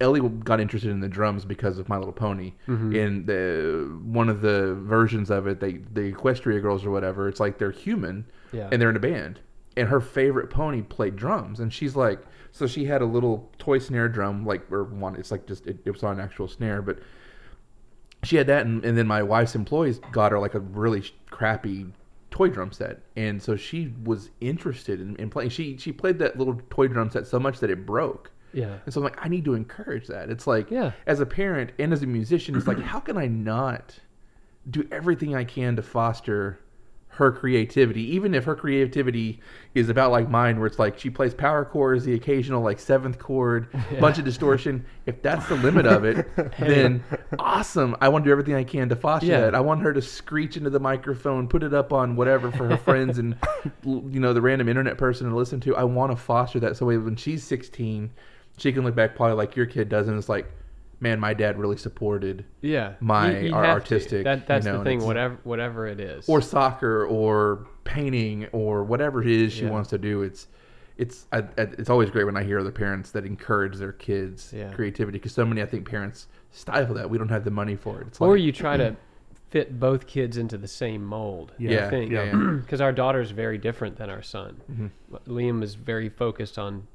[0.00, 2.94] Ellie got interested in the drums because of My Little Pony, mm-hmm.
[2.94, 7.28] and the one of the versions of it, they the Equestria girls or whatever.
[7.28, 8.68] It's like they're human, Yeah.
[8.72, 9.40] and they're in a band,
[9.76, 12.20] and her favorite pony played drums, and she's like,
[12.52, 15.16] so she had a little toy snare drum, like or one.
[15.16, 16.98] It's like just it, it was on an actual snare, but
[18.22, 21.86] she had that, and, and then my wife's employees got her like a really crappy
[22.30, 25.50] toy drum set, and so she was interested in, in playing.
[25.50, 28.30] She she played that little toy drum set so much that it broke.
[28.52, 28.78] Yeah.
[28.84, 30.30] And so I'm like, I need to encourage that.
[30.30, 30.92] It's like, Yeah.
[31.06, 33.98] as a parent and as a musician, it's like, how can I not
[34.68, 36.58] do everything I can to foster
[37.14, 39.40] her creativity, even if her creativity
[39.74, 43.18] is about like mine, where it's like she plays power chords, the occasional like seventh
[43.18, 43.66] chord,
[44.00, 44.86] bunch of distortion.
[45.06, 46.24] If that's the limit of it,
[46.58, 47.02] then
[47.38, 47.96] awesome.
[48.00, 49.40] I want to do everything I can to foster Yeah.
[49.40, 49.54] that.
[49.56, 52.76] I want her to screech into the microphone, put it up on whatever for her
[52.76, 53.34] friends and
[53.84, 55.74] you know the random internet person to listen to.
[55.76, 58.10] I want to foster that so when she's 16,
[58.58, 60.46] she can look back probably like your kid does, and it's like,
[61.00, 62.94] man, my dad really supported Yeah.
[63.00, 65.00] My- You- you our artistic, That, that's you know, the thing.
[65.04, 66.28] Whatever, whatever it is.
[66.28, 69.70] or soccer or painting or whatever it is she Yeah.
[69.70, 70.22] wants to do.
[70.22, 70.48] It's
[70.98, 74.70] it's I, it's always great when I hear other parents that encourage their kids Yeah.
[74.74, 77.08] creativity because so many I think parents stifle that.
[77.08, 78.08] We don't have the money for it.
[78.08, 78.96] It's or like, you try to
[79.48, 81.52] fit both kids into the same mold.
[81.58, 82.12] yeah, I think.
[82.12, 82.32] yeah, yeah.
[82.60, 84.60] because our daughter's very different than our son.
[84.70, 85.32] Mm-hmm.
[85.32, 86.86] Liam is very focused on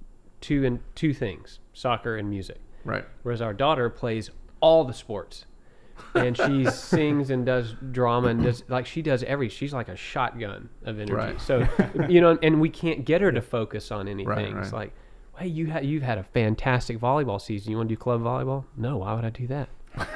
[0.46, 2.60] two and two things: soccer and music.
[2.84, 3.06] right.
[3.24, 4.30] Whereas our daughter plays
[4.62, 5.46] all the sports,
[6.14, 9.50] and she sings and does drama and does like she does every.
[9.50, 11.14] She's like a shotgun of energy.
[11.14, 11.42] Right.
[11.42, 11.68] So
[12.10, 14.58] you know, and we can't get her to focus on anything.
[14.58, 14.74] It's right.
[14.74, 14.94] like,
[15.40, 17.72] hey, you ha- you've had a fantastic volleyball season.
[17.72, 18.66] You want to do club volleyball?
[18.78, 19.70] No, why would I do that?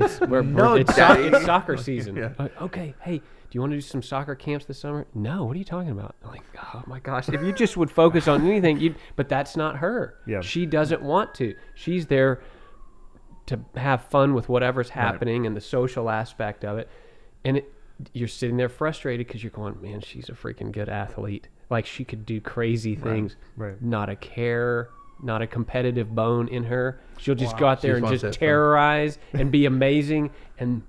[0.00, 2.14] It's, we're, No, we're, it's, so- it's soccer season.
[2.14, 2.32] Yeah.
[2.38, 3.22] Like, okay, hey,
[3.52, 5.06] you want to do some soccer camps this summer?
[5.14, 5.44] No.
[5.44, 6.16] What are you talking about?
[6.22, 6.42] I'm like,
[6.74, 8.94] oh my gosh, if you just would focus on anything, you.
[9.16, 10.16] But that's not her.
[10.26, 10.40] Yeah.
[10.40, 11.54] She doesn't want to.
[11.74, 12.42] She's there
[13.46, 16.88] to have fun with whatever's happening and the social aspect of it.
[17.44, 17.72] And it,
[18.12, 21.48] you're sitting there frustrated because you're going, man, she's a freaking good athlete.
[21.70, 23.36] Like she could do crazy things.
[23.56, 23.80] right.
[23.80, 24.90] Not a care,
[25.22, 27.00] not a competitive bone in her.
[27.18, 30.30] She'll just go out there She and just terrorize and be amazing.
[30.58, 30.82] And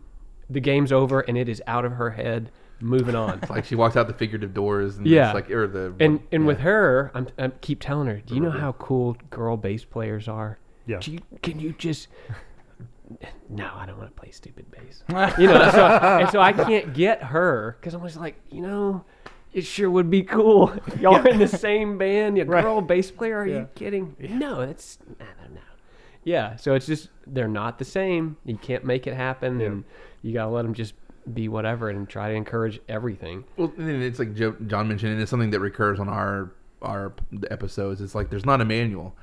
[0.50, 2.52] the game's over and it is out of her head.
[2.82, 3.42] Moving on.
[3.50, 5.28] Like she walks out the figurative doors and Yeah.
[5.30, 6.48] it's like or the And and yeah.
[6.48, 10.28] with her, I'm, I keep telling her, do you know how cool girl bass players
[10.28, 10.58] are?
[10.86, 11.00] Yeah.
[11.00, 12.08] Do you, can you just?
[13.50, 15.04] No, I don't want to play stupid bass.
[15.40, 19.04] you know, so, and so I can't get her because I'm just like, you know,
[19.52, 22.38] it sure would be cool if y'all are in the same band.
[22.38, 23.40] A girl bass player?
[23.40, 23.58] Are Yeah.
[23.62, 24.16] you kidding?
[24.20, 25.62] No, that's I don't know.
[26.24, 28.38] Yeah, so it's just they're not the same.
[28.46, 29.84] You can't make it happen, and
[30.22, 30.94] you gotta let them just
[31.34, 33.44] be whatever and try to encourage everything.
[33.58, 36.52] Well, and it's like Joe, John mentioned, and it's something that recurs on our
[36.82, 37.14] our
[37.52, 38.02] episodes.
[38.02, 39.16] It's like there's not a manual,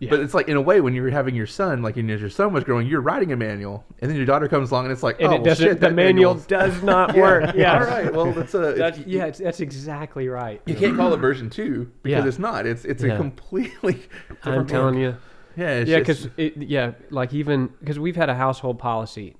[0.00, 2.30] but it's like in a way when you're having your son, like and as your
[2.30, 5.02] son was growing, you're writing a manual, and then your daughter comes along and it's
[5.02, 5.64] like, And oh it doesn't.
[5.66, 7.54] shit, the manual manual's- does not work.
[7.56, 7.74] Yeah.
[7.78, 10.60] All right, well that's a That's, yeah, it's, that's exactly right.
[10.66, 12.28] You can't call it version two because Yeah.
[12.28, 12.66] it's not.
[12.66, 13.12] It's it's Yeah.
[13.14, 14.00] a completely.
[14.44, 15.00] I'm telling book.
[15.00, 15.62] you.
[15.62, 19.36] Yeah, it's Yeah, because yeah, like even because we've had a household policy,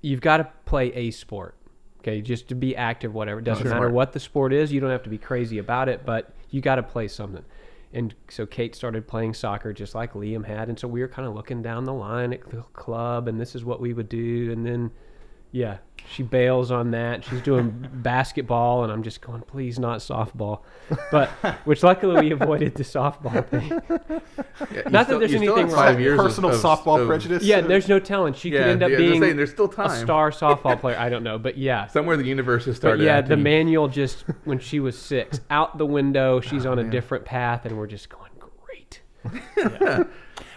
[0.00, 1.54] you've got to play a sport.
[2.00, 3.40] Okay, just to be active, whatever.
[3.40, 3.72] It doesn't Sure.
[3.74, 4.72] matter what the sport is.
[4.72, 7.44] You don't have to be crazy about it, but you got to play something.
[7.92, 11.26] And so Kate started playing soccer just like Liam had, and so we were kind
[11.26, 14.52] of looking down the line at the club, and this is what we would do,
[14.52, 14.90] and then
[15.52, 15.78] yeah,
[16.10, 17.24] she bails on that.
[17.24, 20.60] She's doing basketball, and I'm just going, please not softball.
[21.10, 21.28] But
[21.64, 23.68] which luckily we avoided the softball thing.
[23.68, 23.78] yeah,
[24.70, 26.02] you not that still- there's you still anything five wrong.
[26.02, 27.42] years Personal of- softball of- prejudice.
[27.42, 28.36] Yeah, there's no talent.
[28.36, 30.96] She Yeah, could end up yeah, being saying, there's still a star softball player.
[30.98, 31.86] I don't know, but yeah.
[31.88, 33.04] Somewhere the universe has But started.
[33.04, 36.40] yeah, the manual just when she was six, out the window.
[36.40, 36.90] She's Oh, on a man.
[36.90, 38.30] different path, and we're just going
[38.64, 40.06] great.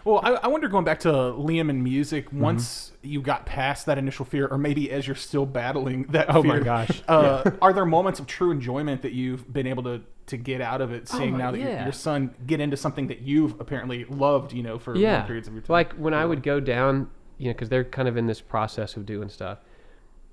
[0.04, 2.28] Well, I, I wonder going back to Liam and music.
[2.28, 2.39] Mm-hmm.
[2.39, 6.41] Once you got past that initial fear, or maybe as you're still battling that Oh
[6.43, 7.04] my fear, gosh.
[7.08, 10.82] uh, are there moments of true enjoyment that you've been able to to get out
[10.82, 11.08] of it?
[11.08, 11.84] Seeing Oh, now that your, yeah.
[11.84, 15.47] your son get into something that you've apparently loved, you know, for long Yeah, periods
[15.47, 15.74] of your time.
[15.74, 18.95] like when I would go down, you know, because they're kind of in this process
[18.95, 19.60] of doing stuff,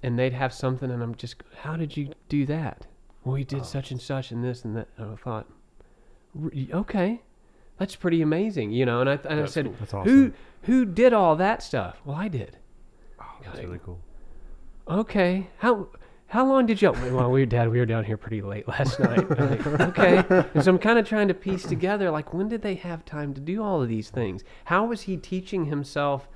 [0.03, 2.87] and they'd have something, and I'm just, how did you do that?
[3.25, 3.45] Well, we Oh.
[3.45, 4.89] did such and such and this and that.
[4.97, 5.47] And I thought,
[6.73, 7.21] okay,
[7.79, 9.01] that's pretty amazing, you know.
[9.01, 10.35] And I and I said, That's who awesome.
[10.63, 12.01] who did all that stuff?
[12.05, 12.57] Well, I did.
[13.21, 14.01] Oh, That's really cool.
[14.89, 15.87] okay how
[16.29, 18.99] how long did you well we were dad we were down here pretty late last
[19.01, 20.25] night like, okay
[20.55, 23.35] and so i'm kind of trying to piece together like when did they have time
[23.35, 26.27] to do all of these things how was he teaching himself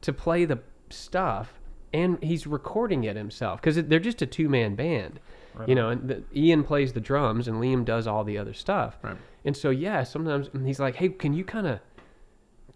[0.00, 1.60] to play the stuff
[1.92, 5.20] and he's recording it himself because they're just a two-man band
[5.66, 8.98] you know and the, ian plays the drums and liam does all the other stuff.
[9.02, 9.16] Right.
[9.44, 11.80] and so yeah sometimes he's like hey can you kind of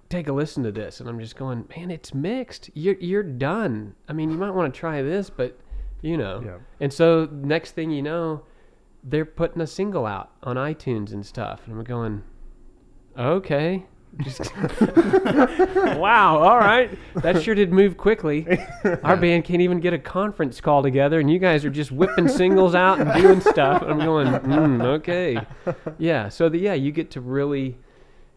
[0.09, 1.01] take a listen to this?
[1.01, 2.71] And i'm just going man it's mixed.
[2.75, 3.95] You're, you're done.
[4.09, 5.59] I mean you might want to try this but
[6.01, 6.43] you know.
[6.45, 6.59] Yeah.
[6.81, 8.43] and so next thing you know
[9.05, 11.63] they're putting a single out on itunes and stuff.
[11.67, 12.23] And i'm going
[13.19, 13.85] okay
[15.97, 16.99] wow all right.
[17.15, 18.47] That sure did move quickly.
[19.03, 22.29] Our band can't even get a conference call together and you guys are just whipping
[22.29, 23.83] singles out and doing stuff.
[23.83, 25.39] I'm going mm, okay.
[25.99, 27.79] Yeah so the, yeah you get to really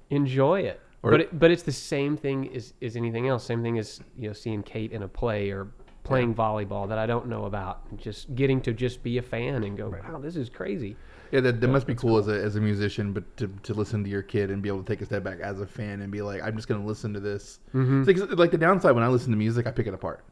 [0.09, 0.82] enjoy it.
[1.03, 3.43] Or- but it, but it's the same thing as, as anything else.
[3.43, 5.67] Same thing as you know seeing kate in a play or
[6.03, 7.97] playing volleyball that i don't know about.
[7.97, 10.95] Just getting to just be a fan and go wow this is crazy
[11.32, 14.03] Yeah, that, that must be cool as a, as a musician, but to, to listen
[14.03, 16.11] to your kid and be able to take a step back as a fan and
[16.11, 17.59] be like, I'm just going to listen to this.
[17.73, 18.03] Mm-hmm.
[18.03, 20.23] Like, like the downside when I listen to music, I pick it apart.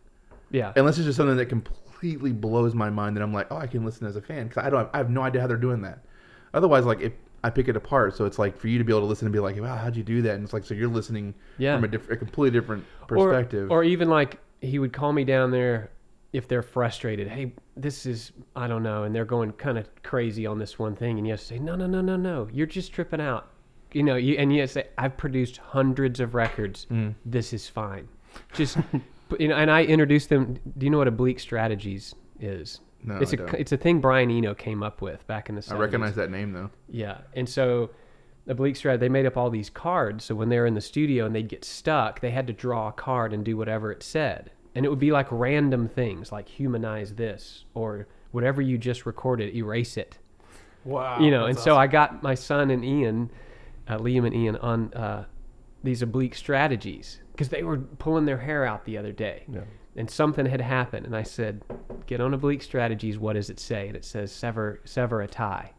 [0.52, 3.68] yeah Unless it's just something that completely blows my mind that I'm like, oh, I
[3.68, 5.82] can listen as a fan because I don't, I have no idea how they're doing
[5.82, 6.00] that.
[6.54, 7.14] Otherwise, like if
[7.44, 9.34] I pick it apart, so it's like for you to be able to listen and
[9.34, 10.36] be like, wow, how'd you do that?
[10.36, 11.76] And it's like so you're listening Yeah.
[11.76, 13.72] from a, diff- a completely different Or- perspective.
[13.72, 15.90] Or, even like he would call me down there
[16.34, 17.28] if they're frustrated.
[17.28, 20.96] Hey, this is I don't know, and they're going kind of crazy on this one
[20.96, 23.50] thing, and you have to say, no, no, no, no, no, you're just tripping out.
[23.94, 26.88] You know, you and you have to say, I've produced hundreds of records.
[26.92, 27.14] Mm.
[27.26, 28.08] This is fine.
[28.54, 28.78] Just
[29.40, 30.60] you know, and I introduced them.
[30.78, 32.80] Do you know what oblique strategies is?
[33.04, 33.54] No, it's I a don't.
[33.56, 35.74] it's a thing Brian Eno came up with back in the 70s.
[35.74, 36.72] I recognize that name though.
[36.90, 37.92] Yeah, and so
[38.48, 40.26] Oblique Strat, they made up all these cards.
[40.26, 42.90] So when they were in the studio and they'd get stuck, they had to draw
[42.90, 46.48] a card and do whatever it said, and it would be like random things, like
[46.48, 50.18] humanize this or whatever you just recorded, erase it.
[50.84, 51.78] wow, you know, that's and so.
[51.78, 53.30] I got my son and Ian,
[53.88, 55.26] uh, Liam and Ian, on uh,
[55.84, 59.62] these oblique strategies, because they were pulling their hair out the other day, Yeah.
[59.96, 61.06] and something had happened.
[61.06, 61.62] And I said,
[62.08, 63.18] "Get on Oblique Strategies.
[63.20, 65.72] What does it say?" And it says, "Sever sever a tie."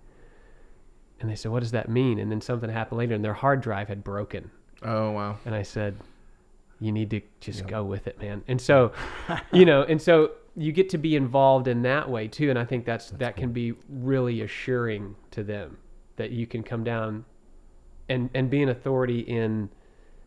[1.20, 3.61] And they said, "What does that mean?" And then something happened later, and their hard
[3.61, 4.51] drive had broken.
[4.82, 5.38] Oh wow.
[5.47, 5.97] And I said,
[6.81, 8.43] you need to just go with it, man.
[8.49, 8.93] And so,
[9.53, 12.51] you know, and so you get to be involved in that way too.
[12.51, 15.79] And I think that's, that can be really assuring to them
[16.16, 17.25] that you can come down
[18.09, 19.70] and, and be an authority in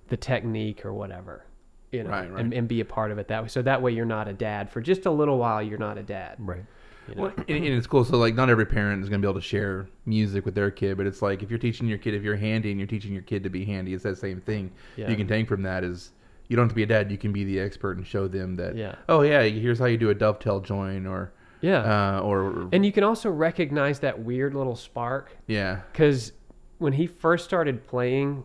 [0.07, 1.45] the technique or whatever,
[1.91, 2.41] you know, Right, right.
[2.43, 3.49] And, and be a part of it that way.
[3.49, 5.61] So that way you're not a dad for just a little while.
[5.61, 6.35] You're not a dad.
[6.39, 6.63] Right.
[7.07, 7.21] You know?
[7.23, 8.03] Well, and, and it's cool.
[8.03, 10.97] So like, not every parent is gonna be able to share music with their kid,
[10.97, 13.21] but it's like if you're teaching your kid, if you're handy and you're teaching your
[13.21, 14.71] kid to be handy, it's that same thing.
[14.95, 15.09] Yeah.
[15.09, 16.11] You can take from that is
[16.47, 17.11] you don't have to be a dad.
[17.11, 18.75] You can be the expert and show them that.
[18.75, 18.95] Yeah.
[19.09, 22.17] Oh yeah, here's how you do a dovetail join, or Yeah.
[22.17, 26.31] uh, or and you can also recognize that weird little spark yeah, because
[26.77, 28.43] when he first started playing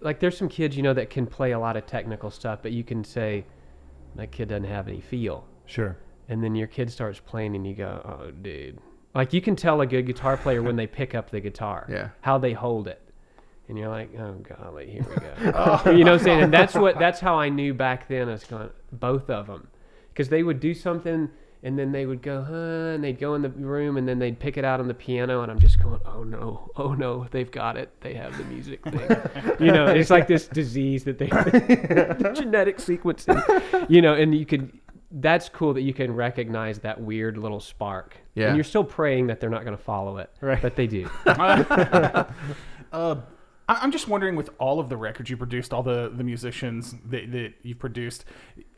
[0.00, 2.72] like there's some kids you know that can play a lot of technical stuff but
[2.72, 3.44] you can say
[4.16, 5.96] that kid doesn't have any feel Sure.
[6.28, 8.78] and then your kid starts playing and you go oh dude
[9.14, 12.08] like you can tell a good guitar player when they pick up the guitar Yeah.
[12.20, 13.00] how they hold it
[13.72, 15.80] and you're like oh golly here we go.
[15.96, 16.42] You know what i'm saying?
[16.42, 19.66] And that's what that's how i knew back then i was going both of them
[20.10, 21.30] because they would do something
[21.62, 24.38] and then they would go huh and they'd go in the room and then they'd
[24.38, 27.50] pick it out on the piano and i'm just going oh no oh no they've
[27.50, 27.88] got it.
[28.02, 29.56] They have the music thing.
[29.58, 34.44] You know it's like this disease that they the genetic sequencing you know and you
[34.44, 34.70] could
[35.16, 38.16] that's cool that you can recognize that weird little spark.
[38.34, 38.46] Yeah.
[38.48, 40.60] and you're still praying that they're not going to follow it Right.
[40.62, 41.08] but they do.
[41.26, 43.16] Uh,
[43.68, 47.30] I'm just wondering, with all of the records you produced, all the the musicians that,
[47.32, 48.24] that you've produced,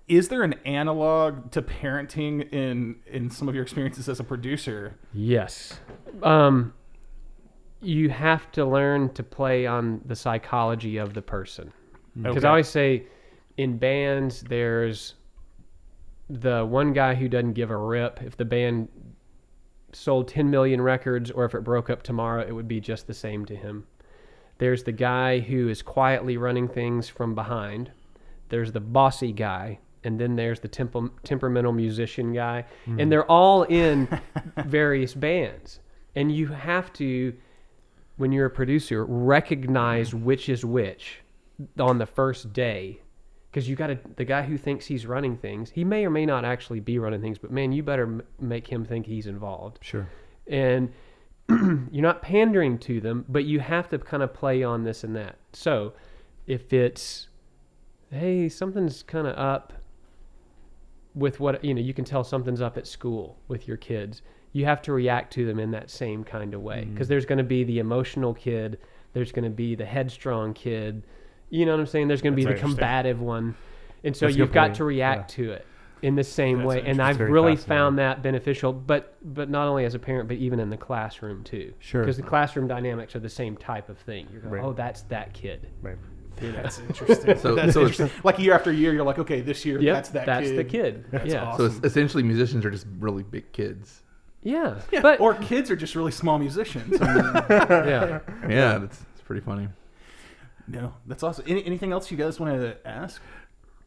[0.09, 4.99] is there an analog to parenting in in some of your experiences as a producer?
[5.13, 5.79] Yes.
[6.23, 6.75] Um,
[7.81, 11.73] you have to learn to play on the psychology of the person.
[12.17, 12.47] Because Okay.
[12.47, 13.05] I always say
[13.57, 15.15] in bands, there's
[16.31, 18.23] the one guy who doesn't give a rip.
[18.23, 18.89] If the band
[19.93, 23.15] sold 10 million records or if it broke up tomorrow, it would be just the
[23.15, 23.87] same to him.
[24.59, 27.91] There's the guy who is quietly running things from behind.
[28.49, 29.81] There's the bossy guy.
[30.05, 32.67] And then there's the temper- temperamental musician guy.
[32.87, 33.09] And hmm.
[33.09, 34.09] they're all in
[34.67, 35.81] various bands.
[36.15, 37.35] And you have to,
[38.17, 40.25] when you're a producer, recognize hmm.
[40.25, 41.21] which is which
[41.79, 43.01] on the first day.
[43.51, 46.27] Because you got to, the guy who thinks he's running things, he may or may
[46.27, 49.79] not actually be running things, but man, you better m- make him think he's involved
[49.81, 50.09] Sure.
[50.49, 50.93] and
[51.49, 55.15] you're not pandering to them, but you have to kind of play on this and
[55.17, 55.37] that.
[55.53, 55.93] So
[56.47, 57.29] if it's,
[58.11, 59.73] hey, something's kind of up
[61.15, 64.23] with what, you know, you can tell something's up at school with your kids.
[64.53, 67.39] You have to react to them in that same kind of way because there's going
[67.39, 68.79] to be the emotional kid,
[69.13, 71.05] there's going to be the headstrong kid.
[71.51, 72.09] You know what I'm saying?
[72.09, 73.55] There's going to be the combative one.
[74.03, 75.67] And so That's you've got to react to it
[76.05, 76.83] in the same That's way.
[76.85, 80.61] And I've really found that beneficial, but but not only as a parent, but even
[80.61, 81.73] in the classroom too.
[81.79, 82.03] Sure.
[82.03, 84.29] Because the classroom dynamics are the same type of thing.
[84.31, 84.65] You're going, Right.
[84.65, 85.67] oh, that's that kid.
[85.81, 85.97] Right.
[86.43, 86.63] You know?
[86.63, 87.39] That's interesting.
[87.45, 88.11] So- that's so interesting.
[88.23, 90.57] Like year after year, you're like, okay, this year Yep, that's that that's kid.
[90.59, 91.05] the kid.
[91.11, 91.45] That's yeah.
[91.45, 91.73] awesome.
[91.73, 94.03] so essentially musicians are just really big kids.
[94.43, 94.81] yeah.
[94.93, 97.01] Yeah, But or kids are just really small musicians.
[97.01, 97.25] I mean,
[97.89, 98.19] yeah.
[98.49, 99.69] Yeah, that's, that's pretty funny.
[100.69, 101.45] no, that's awesome.
[101.49, 103.23] Any, anything else you guys want to ask?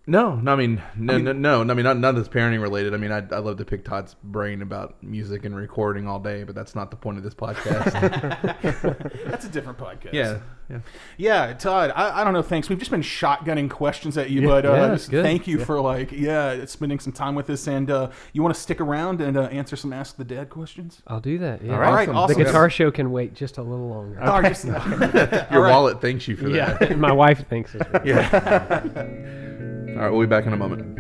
[0.10, 2.24] No, no, I mean, no, I mean- no, no, no, I mean, not, none of
[2.24, 2.94] this parenting related.
[2.94, 6.44] I mean, I, I love to pick Todd's brain about music and recording all day,
[6.46, 7.92] but that's not the point of this podcast.
[9.28, 10.14] That's a different podcast.
[10.14, 10.40] yeah,
[10.70, 10.80] yeah.
[11.18, 12.42] Yeah, Todd, I, I don't know.
[12.42, 12.70] Thanks.
[12.70, 15.24] We've just been shotgunning questions at you, but uh, Yeah, just good.
[15.24, 17.68] thank you for like, yeah, spending some time with us.
[17.68, 21.02] And uh, you want to stick around and uh, answer some Ask the Dad questions?
[21.08, 21.62] I'll do that.
[21.62, 21.74] Yeah.
[21.74, 22.16] All right, Awesome.
[22.18, 22.38] awesome.
[22.38, 24.20] The guitar show can wait just a little longer.
[24.48, 25.72] Just- Your All right.
[25.72, 26.78] wallet thanks you for yeah.
[26.78, 26.98] that.
[27.08, 29.74] My wife thinks it's Yeah.
[29.98, 30.96] All right, we'll be back in a moment.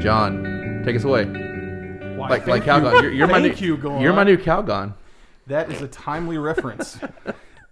[0.00, 1.24] John, take us away.
[2.16, 2.72] Why, Like, like you.
[2.72, 3.02] Calgon.
[3.02, 4.02] You're, you're my new, Thank you, Golan.
[4.02, 4.94] you're my new Calgon.
[5.46, 6.98] That is a timely reference.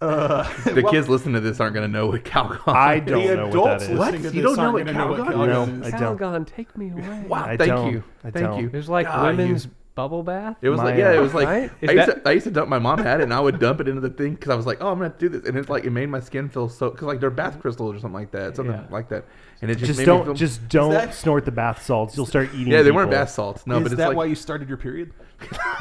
[0.02, 2.54] Uh, The well, kids listening to this aren't going to know what Calgon.
[2.56, 2.62] Is.
[2.68, 3.98] I don't the know what adults that is.
[3.98, 4.10] What?
[4.12, 5.34] to You this don't know what gonna know what Calgon
[5.68, 5.88] Calgon is?
[5.88, 5.92] is.
[5.94, 6.18] I don't.
[6.18, 7.24] Calgon, take me away.
[7.28, 7.92] Wow, I thank don't.
[7.92, 8.60] you, I thank don't.
[8.62, 8.66] you.
[8.68, 9.68] It was like God, you- women's
[10.00, 10.56] bubble bath.
[10.62, 11.70] It was My, like yeah, it uh, was like Right?
[11.86, 12.68] I used, that- to, I used to dump.
[12.70, 14.64] My mom had it, and I would dump it into the thing because I was
[14.66, 16.90] like, oh, I'm gonna do this, and it's like it made my skin feel so
[16.90, 18.86] because like they're bath crystals or something like that, something Yeah.
[18.90, 19.24] like that,
[19.60, 22.16] and it just, Just made don't feel, just don't that- snort the bath salts.
[22.16, 22.72] You'll start eating.
[22.72, 24.78] yeah, they weren't bath salts, no, is but is that like why you started your
[24.78, 25.12] period?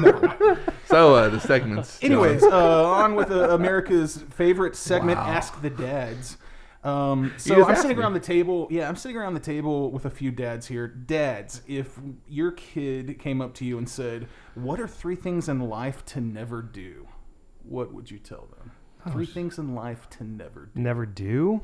[0.86, 1.98] so uh, the segments.
[2.02, 5.26] Anyways, uh, on with uh, America's favorite segment, Wow.
[5.26, 6.36] Ask the Dads.
[6.82, 8.02] Um, so I'm sitting me.
[8.02, 8.66] around the table.
[8.70, 10.86] Yeah, I'm sitting around the table with a few dads here.
[10.88, 15.60] Dads, if your kid came up to you and said, "What are three things in
[15.68, 17.06] life to never do?"
[17.64, 18.72] What would you tell them?
[19.12, 20.80] Three things in life to never do.
[20.80, 21.60] Never do.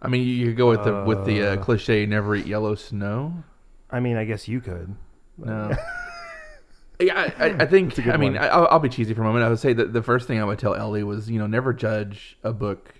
[0.00, 1.56] I mean, you could go with the with the uh, Uh.
[1.56, 3.42] cliche "never eat yellow snow."
[3.90, 4.94] I mean, I guess you could.
[5.36, 5.74] No.
[7.00, 8.06] yeah, I, I, I think.
[8.06, 8.36] I mean.
[8.36, 9.44] I, I'll, I'll be cheesy for a moment.
[9.44, 11.72] I would say that the first thing I would tell Ellie was, you know, never
[11.72, 12.94] judge a book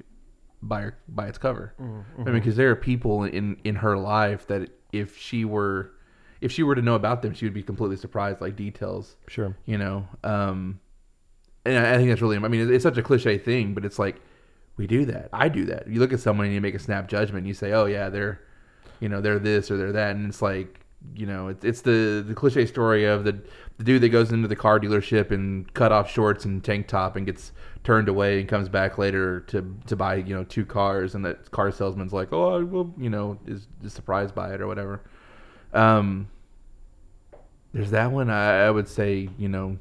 [0.62, 1.74] by by its cover.
[1.80, 2.22] Mm-hmm.
[2.22, 5.92] I mean, because there are people in in her life that if she were
[6.40, 9.16] if she were to know about them, she would be completely surprised, like details.
[9.26, 9.56] Sure.
[9.66, 10.80] You know, um,
[11.64, 12.36] and I, I think that's really.
[12.36, 14.20] I mean, it's such a cliche thing, but it's like
[14.76, 15.28] we do that.
[15.32, 15.88] I do that.
[15.88, 17.38] You look at someone and you make a snap judgment.
[17.38, 18.40] And you say, "Oh yeah, they're,
[19.00, 20.80] you know, they're this or they're that," and it's like,
[21.14, 23.40] you know, it's it's the the cliche story of the
[23.78, 27.16] the dude that goes into the car dealership and cut off shorts and tank top
[27.16, 27.52] and gets
[27.84, 31.50] turned away and comes back later to to buy you know two cars, and that
[31.50, 35.00] car salesman's like, "Oh, I will," you know, is, is surprised by it or whatever.
[35.72, 36.28] Um,
[37.72, 38.30] there's that one.
[38.30, 39.78] I, I would say, you know,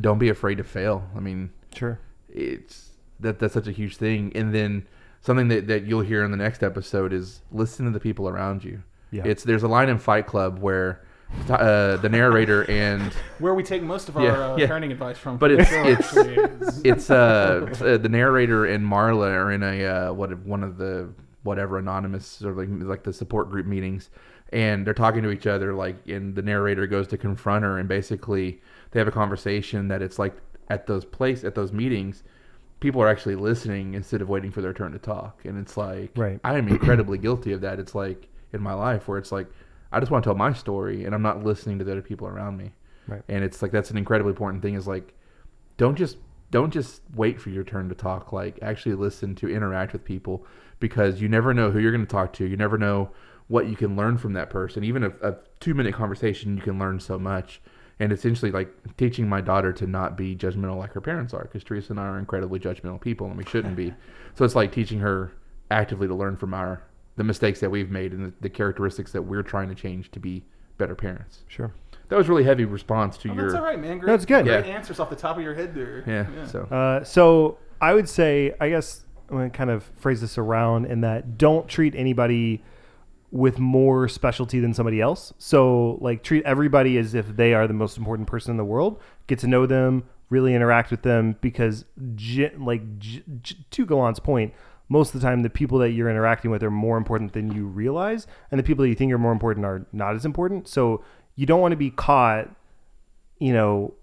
[0.00, 1.08] don't be afraid to fail.
[1.16, 1.98] I mean, Sure.
[2.28, 2.90] it's
[3.20, 4.32] that that's such a huge thing.
[4.34, 4.86] And then
[5.20, 8.64] something that, that you'll hear in the next episode is listen to the people around
[8.64, 8.82] you.
[9.10, 9.22] Yeah.
[9.26, 11.04] It's there's a line in Fight Club where
[11.48, 14.66] uh, the narrator and Where we take most of our Yeah, uh, yeah.
[14.66, 15.38] parenting advice from.
[15.38, 19.52] But for the it's- show, it's- actually, it's uh, uh the narrator and Marla are
[19.52, 21.08] in a uh, what one of the
[21.42, 24.10] whatever anonymous or like like the support group meetings
[24.52, 27.88] and they're talking to each other like and the narrator goes to confront her and
[27.88, 28.60] basically
[28.92, 30.36] they have a conversation that it's like
[30.70, 32.22] at those place at those meetings
[32.78, 36.12] people are actually listening instead of waiting for their turn to talk and it's like
[36.14, 36.38] Right.
[36.44, 39.48] I am incredibly guilty of that it's like in my life where it's like
[39.92, 42.26] I just want to tell my story and I'm not listening to the other people
[42.26, 42.72] around me.
[43.08, 43.22] Right.
[43.28, 45.12] and it's like that's an incredibly important thing is like
[45.76, 46.18] don't just
[46.52, 50.46] don't just wait for your turn to talk like actually listen to interact with people
[50.78, 52.44] because you never know who you're going to talk to.
[52.46, 53.10] You never know
[53.48, 54.84] what you can learn from that person.
[54.84, 57.60] Even a, a two minute conversation you can learn so much.
[57.98, 61.62] And essentially like teaching my daughter to not be judgmental like her parents are because
[61.62, 63.94] teresa and i are incredibly judgmental people and we shouldn't be.
[64.34, 65.32] So it's like teaching her
[65.70, 66.82] actively to learn from our
[67.16, 70.20] the mistakes that we've made and the, the characteristics that we're trying to change to
[70.20, 70.44] be
[70.78, 71.72] better parents Sure.
[72.08, 73.98] that was really heavy response to Oh, your that's all right, man.
[73.98, 74.44] Great, No, it's good.
[74.46, 74.72] Great Yeah.
[74.74, 76.02] answers off the top of your head there.
[76.06, 80.20] yeah, so Uh, so I would say, I guess I'm going to kind of phrase
[80.20, 82.62] this around in that don't treat anybody
[83.30, 85.32] with more specialty than somebody else.
[85.38, 89.00] So, like, treat everybody as if they are the most important person in the world.
[89.26, 91.86] Get to know them, really interact with them, because,
[92.58, 94.52] like, g- g- to Galant's point,
[94.88, 97.66] most of the time the people that you're interacting with are more important than you
[97.66, 100.68] realize, and the people that you think are more important are not as important.
[100.68, 101.04] So,
[101.34, 102.50] you don't want to be caught,
[103.38, 103.94] you know,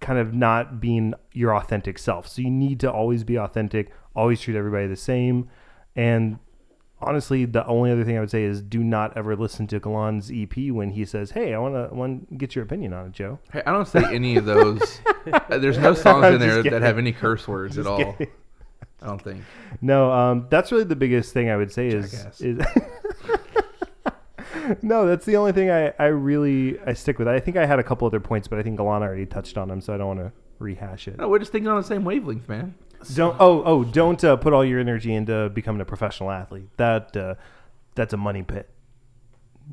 [0.00, 2.28] kind of not being your authentic self.
[2.28, 5.48] So you need to always be authentic, always treat everybody the same.
[5.96, 6.38] And
[7.00, 10.30] honestly, the only other thing I would say is do not ever listen to Galan's
[10.32, 13.38] EP when he says, "Hey, I want to want get your opinion on it, Joe."
[13.52, 15.00] Hey, I don't say any of those.
[15.48, 18.12] There's no songs in there that have any curse words at all.
[18.12, 18.32] kidding.
[19.02, 19.42] I don't think.
[19.80, 22.40] No, um, that's really the biggest thing I would say is Jackass.
[22.40, 22.58] is
[24.82, 27.28] No, that's the only thing I, I really I stick with.
[27.28, 29.68] I think I had a couple other points, but I think Galan already touched on
[29.68, 31.16] them, so I don't want to rehash it.
[31.18, 32.74] No, we're just thinking on the same wavelength, man.
[33.14, 36.68] Don't oh oh don't uh, put all your energy into becoming a professional athlete.
[36.76, 37.34] That uh,
[37.94, 38.68] that's a money pit.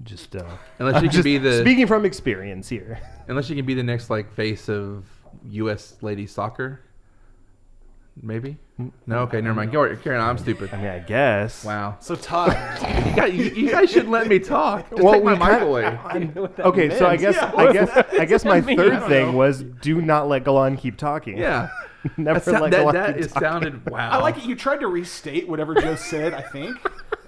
[0.04, 0.44] Just uh,
[0.80, 3.00] Unless you can be the speaking from experience here.
[3.28, 5.06] unless you can be the next like face of
[5.46, 5.96] U.S.
[6.02, 6.82] ladies soccer.
[8.22, 8.58] Maybe.
[9.06, 9.20] No.
[9.20, 9.42] Okay.
[9.42, 9.72] Never mind.
[9.74, 10.22] Go Karen.
[10.22, 10.70] I'm stupid.
[10.74, 11.66] I mean, I guess.
[11.66, 11.98] Wow.
[12.00, 12.52] So Todd,
[13.08, 14.90] You guys, you, you guys shouldn't let me talk.
[14.90, 16.50] Just Well, take my we mic kinda- away.
[16.60, 17.90] Okay, so I guess Yeah, I guess
[18.20, 18.78] I guess my mean?
[18.78, 19.38] Third thing know.
[19.38, 21.38] was do not let Galan keep talking.
[21.38, 21.70] Yeah.
[22.18, 23.42] never That, sou- let that, Galan that keep is talking.
[23.48, 24.10] sounded wow.
[24.12, 24.46] I like it.
[24.46, 26.34] You tried to restate whatever Joe said.
[26.34, 26.78] I think.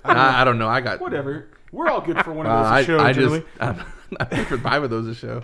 [0.05, 0.21] I don't know.
[0.21, 0.67] I, I don't know.
[0.69, 1.47] I got Whatever.
[1.73, 2.99] We're all good for one of Uh, those I, a show.
[2.99, 3.39] I generally.
[3.41, 3.83] just I'm,
[4.21, 5.43] I think for five of those a show.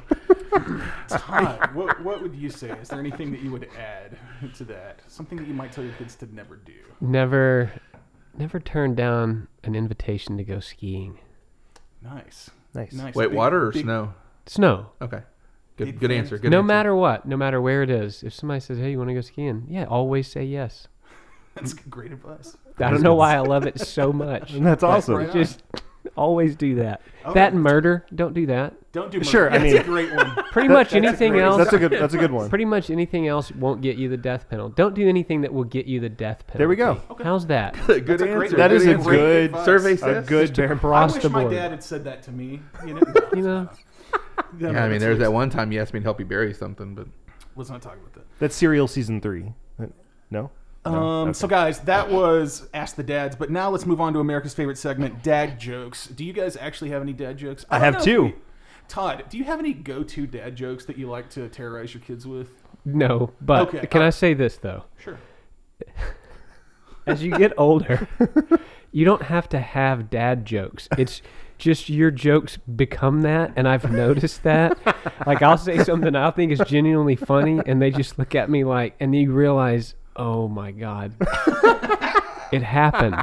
[1.10, 2.70] Todd, what, what would you say?
[2.82, 4.18] Is there anything that you would add
[4.56, 5.00] to that?
[5.08, 6.74] Something that you might tell your kids to never do?
[7.02, 7.72] Never,
[8.38, 11.20] never turn down an invitation to go skiing.
[12.02, 12.50] Nice.
[12.74, 12.94] Nice.
[12.94, 13.16] Nice.
[13.16, 14.14] Wait, Big- water or big- snow?
[14.46, 14.88] Snow.
[15.02, 15.22] Okay.
[15.78, 15.86] Good.
[15.86, 16.38] Big Good answer.
[16.38, 16.68] Good no answer.
[16.68, 19.22] matter what, no matter where it is, if somebody says, "Hey, you want to go
[19.22, 20.88] skiing?" Yeah, always say yes.
[21.56, 22.56] That's great advice.
[22.78, 24.52] I don't know why I love it so much.
[24.54, 25.16] That's awesome.
[25.16, 25.34] Right on.
[25.34, 25.64] Just
[26.18, 27.02] always do that.
[27.26, 27.34] Okay.
[27.34, 28.74] That and murder, don't do that.
[28.92, 29.30] Don't do murder.
[29.30, 30.36] Sure, I That's mean- a great one.
[30.52, 31.58] Pretty much that's a anything great- else.
[31.58, 32.50] That's a good that's a good one.
[32.50, 34.74] Pretty much anything else won't get you the death penalty.
[34.78, 36.58] Don't do anything that will get you the death penalty.
[36.60, 37.02] There we go.
[37.24, 37.74] How's that?
[37.88, 38.58] Good That's a great- answer.
[38.58, 39.10] That good a answer.
[39.10, 39.66] good advice.
[39.66, 40.28] survey A says.
[40.28, 40.70] good Just bear.
[40.70, 41.54] I across wish the my board.
[41.54, 42.60] dad had said that to me.
[42.86, 43.02] You know,
[43.36, 43.70] You know,
[44.60, 46.26] Yeah, Yeah, I mean, that's there's that one time you asked me to help you
[46.26, 47.08] bury something, but
[47.56, 48.26] Let's not talk about that.
[48.40, 49.54] That's serial season three.
[50.86, 51.04] Uh, No.
[51.04, 54.54] Um, So, guys, that was Ask the Dads, but now let's move on to America's
[54.54, 56.08] favorite segment, Dad Jokes.
[56.08, 57.66] Do you guys actually have any dad jokes?
[57.70, 58.24] I don't have two.
[58.24, 58.36] we-
[58.90, 62.28] Todd, do you have any go-to dad jokes that you like to terrorize your kids
[62.28, 62.50] with?
[62.86, 63.88] No, but Okay.
[63.88, 64.84] can I say this though?
[64.98, 65.18] Sure.
[67.08, 68.08] As you get older,
[68.92, 70.88] you don't have to have dad jokes.
[70.98, 71.22] It's
[71.58, 74.78] just your jokes become that, and I've noticed that.
[75.26, 78.64] Like I'll say something I think is genuinely funny, and they just look at me
[78.64, 81.14] like, and you realize, oh my god,
[82.52, 83.16] it happened.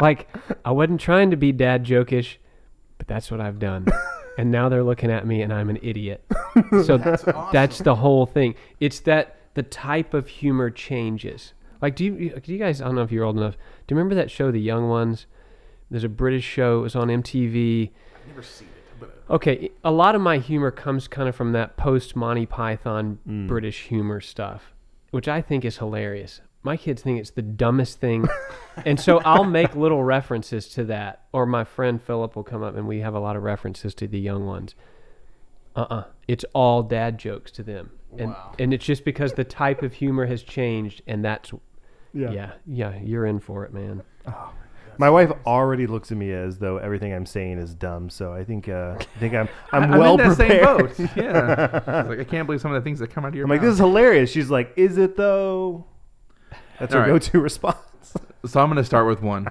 [0.00, 0.28] Like
[0.64, 2.36] I wasn't trying to be dad jokish,
[2.98, 3.86] but that's what I've done.
[4.38, 6.24] And now they're looking at me, and I'm an idiot.
[6.84, 7.48] So That's awesome.
[7.52, 8.54] that's the whole thing.
[8.78, 11.52] It's that the type of humor changes.
[11.82, 12.80] Like, do you, do you guys?
[12.80, 13.54] I don't know if you're old enough.
[13.54, 15.26] Do you remember that show, The Young Ones?
[15.90, 16.80] There's a British show.
[16.80, 17.90] It was on MTV.
[18.14, 21.52] I've never seen it, but Okay, a lot of my humor comes kind of from
[21.52, 23.46] that post Monty Python mm.
[23.46, 24.72] British humor stuff,
[25.10, 26.40] which I think is hilarious.
[26.62, 28.26] My kids think it's the dumbest thing.
[28.84, 31.22] and so I'll make little references to that.
[31.32, 34.08] Or my friend Philip will come up and we have a lot of references to
[34.08, 34.74] the young ones.
[35.76, 37.90] Uh uh It's all dad jokes to them.
[38.18, 38.52] And, Wow.
[38.58, 41.02] and it's just because the type of humor has changed.
[41.06, 41.52] And that's,
[42.12, 44.02] yeah, yeah, you're in for it, man.
[44.98, 48.10] My wife already looks at me as though everything I'm saying is dumb.
[48.10, 50.94] So I think uh, I think I'm I'm I'm well in that prepared.
[50.96, 51.16] same boat.
[51.16, 51.80] Yeah.
[52.00, 53.50] It's like I can't believe some of the things that come out of your I'm
[53.50, 54.30] like, this is hilarious.
[54.30, 55.86] She's like, is it though?
[56.80, 57.12] That's her All right.
[57.12, 58.14] go-to response.
[58.46, 59.48] So I'm going to start with one.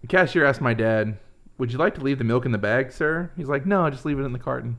[0.00, 1.18] The cashier asked my dad,
[1.58, 4.04] "Would you like to leave the milk in the bag, sir?" He's like, "No, just
[4.04, 4.78] leave it in the carton."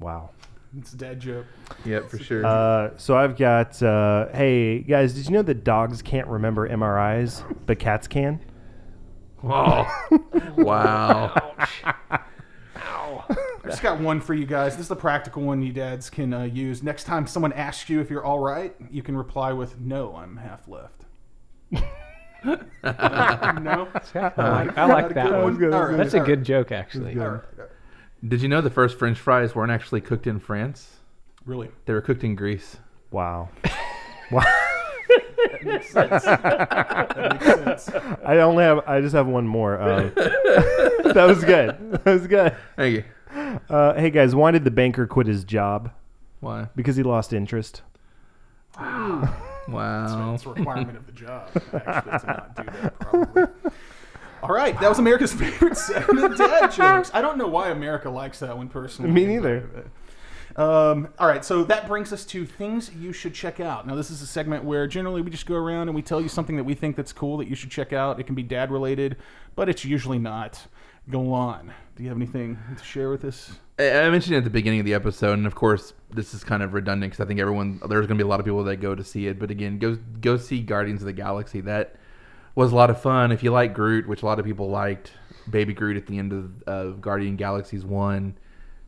[0.00, 0.30] Wow.
[0.78, 1.46] it's a dad joke.
[1.84, 2.44] Yep, for sure.
[2.44, 3.82] Uh, so I've got.
[3.82, 8.40] Uh, hey guys, did you know that dogs can't remember MRIs, but cats can?
[9.42, 9.86] oh,
[10.56, 11.54] wow.
[12.10, 13.24] Ow.
[13.28, 14.72] I just got one for you guys.
[14.72, 16.82] This is the practical one you dads can uh, use.
[16.82, 20.36] Next time someone asks you if you're all right, you can reply with, "No, I'm
[20.36, 21.04] half left."
[22.44, 25.58] no, I like, I like that one.
[25.58, 25.74] one.
[25.74, 27.18] All right, That's a good joke, actually.
[27.18, 27.68] All right.
[28.26, 30.96] Did you know the first French fries weren't actually cooked in France?
[31.44, 31.68] Really?
[31.84, 32.78] They were cooked in Greece.
[33.10, 33.50] Wow.
[34.30, 34.42] wow.
[35.52, 36.24] That makes sense.
[36.24, 37.90] that makes sense.
[38.24, 38.80] I only have.
[38.86, 39.78] I just have one more.
[39.78, 41.76] Um, that was good.
[41.92, 42.56] That was good.
[42.76, 43.04] Thank you.
[43.68, 45.90] Uh, hey guys, why did the banker quit his job?
[46.40, 46.68] Why?
[46.74, 47.82] Because he lost interest.
[48.78, 49.36] Wow.
[49.68, 50.34] Wow.
[50.34, 53.42] It's a requirement of the job, actually, to not do that, probably.
[54.44, 57.10] All right, that was America's favorite segment, dad jokes.
[57.14, 59.10] I don't know why America likes that one personally.
[59.10, 59.88] Me neither.
[60.56, 63.86] Um, all right, so that brings us to things you should check out.
[63.86, 66.28] Now, this is a segment where generally we just go around and we tell you
[66.28, 68.20] something that we think that's cool that you should check out.
[68.20, 69.16] It can be dad related,
[69.56, 70.66] but it's usually not.
[71.10, 71.72] Go on.
[71.96, 73.52] Do you have anything to share with us?
[73.78, 76.44] I I mentioned it at the beginning of the episode, and of course, this is
[76.44, 78.64] kind of redundant because I think everyone there's going to be a lot of people
[78.64, 79.38] that go to see it.
[79.38, 81.60] But again, go go see Guardians of the Galaxy.
[81.60, 81.96] That
[82.54, 83.32] was a lot of fun.
[83.32, 85.12] If you like Groot, which a lot of people liked,
[85.50, 88.36] Baby Groot at the end of, of Guardian Galaxies one,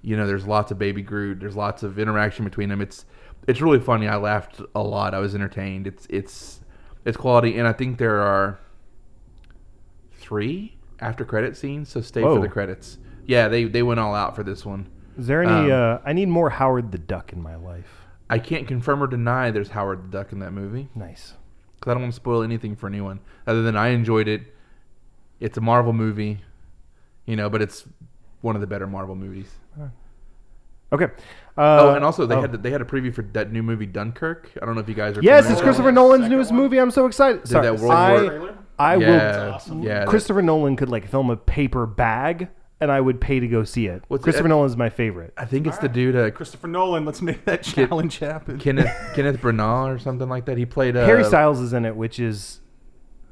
[0.02, 1.40] you know, there's lots of Baby Groot.
[1.40, 2.80] There's lots of interaction between them.
[2.80, 3.04] It's
[3.46, 4.08] it's really funny.
[4.08, 5.14] I laughed a lot.
[5.14, 5.86] I was entertained.
[5.86, 6.60] It's it's
[7.04, 8.58] it's quality, and I think there are
[10.12, 11.88] three after credit scenes.
[11.88, 12.36] So stay Whoa.
[12.36, 12.98] for the credits.
[13.26, 14.88] Yeah, they they went all out for this one.
[15.18, 15.72] Is there any?
[15.72, 18.06] Um, uh, I need more Howard the Duck in my life.
[18.28, 21.34] I can't confirm or deny there's Howard the Duck in that movie Nice.
[21.78, 24.42] Because I don't want to spoil anything for anyone other than I enjoyed it.
[25.40, 26.40] It's a Marvel movie,
[27.26, 27.84] you know, but it's
[28.40, 29.50] one of the better Marvel movies.
[30.92, 31.06] Okay.
[31.58, 32.42] Uh, oh, and also they oh.
[32.42, 34.50] had they had a preview for that new movie Dunkirk.
[34.60, 35.22] I don't know if you guys are.
[35.22, 36.60] Yes, familiar it's with Christopher Second Nolan's newest one?
[36.60, 36.78] movie.
[36.78, 37.48] I'm so excited.
[37.48, 38.58] Sorry, that World I, War- Trailer?
[38.78, 39.54] I Yeah, will.
[39.54, 39.82] awesome.
[39.82, 40.00] yeah.
[40.00, 42.48] that- Christopher Nolan could like film a paper bag,
[42.80, 44.02] and I would pay to go see it.
[44.08, 45.32] What's it- Christopher Nolan's my favorite.
[45.36, 48.58] I think it's the dude uh, Christopher Nolan, let's make that challenge happen.
[48.58, 50.58] Kenneth Kenneth Branagh or something like that.
[50.58, 52.60] He played uh, Harry Styles is in it, which is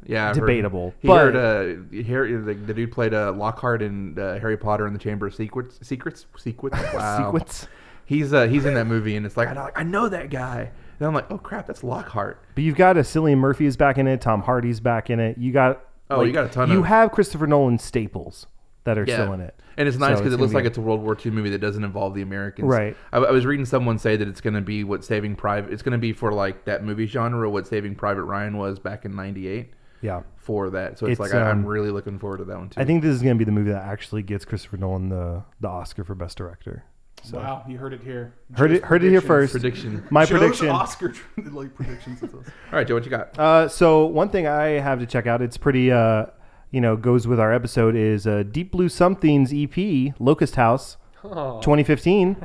[0.07, 3.83] Yeah, I've heard- debatable, He but- heard uh, Harry, the, the dude played uh, Lockhart
[3.83, 5.79] in uh, Harry Potter and the Chamber of Secrets.
[5.83, 6.79] Secrets, secrets.
[6.95, 7.27] Wow.
[7.33, 7.69] Secrets.
[8.07, 10.71] He's uh, he's in that movie, and it's like I know, I know that guy.
[10.99, 12.41] And I'm like, oh crap, that's Lockhart.
[12.55, 14.21] But you've got a Cillian Murphy is back in it.
[14.21, 15.37] Tom Hardy's back in it.
[15.39, 18.47] You got Oh, you got a ton You of- have Christopher Nolan staples
[18.85, 20.64] that are Yeah, still in it, and it's nice So because it looks be like
[20.64, 22.68] a- it's a World War II movie that doesn't involve the Americans.
[22.68, 22.97] Right.
[23.12, 25.72] I, I was reading someone say that it's going to be what Saving Private.
[25.72, 29.05] It's going to be for like that movie genre, what Saving Private Ryan was back
[29.05, 29.72] in '98
[30.03, 30.22] yeah.
[30.37, 30.99] for that.
[30.99, 32.80] So it's, It's, like I, I'm um, really looking forward to that one too.
[32.80, 35.43] I think this is going to be the movie that actually gets Christopher Nolan the
[35.61, 36.85] the Oscar for best director.
[37.22, 38.35] So Wow, you heard it here.
[38.55, 39.53] heard Joe's it heard it here first.
[39.53, 40.05] prediction.
[40.11, 40.68] My Joe's prediction.
[40.68, 41.14] Oscar
[41.53, 42.22] like predictions.
[42.22, 42.53] It's awesome.
[42.70, 43.39] All right, Joe, what you got?
[43.39, 46.26] Uh, so one thing I have to check out, it's pretty, uh,
[46.75, 51.61] you know, goes with our episode is uh, Deep Blue Something's EP, Locust House, Oh.
[51.62, 52.37] 2015.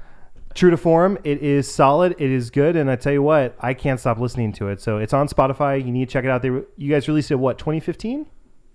[0.54, 2.14] True to form, it is solid.
[2.18, 4.82] It is good, and I tell you what, I can't stop listening to it.
[4.82, 5.82] So it's on Spotify.
[5.84, 6.42] You need to check it out.
[6.42, 8.26] They re- you guys released it what 2015?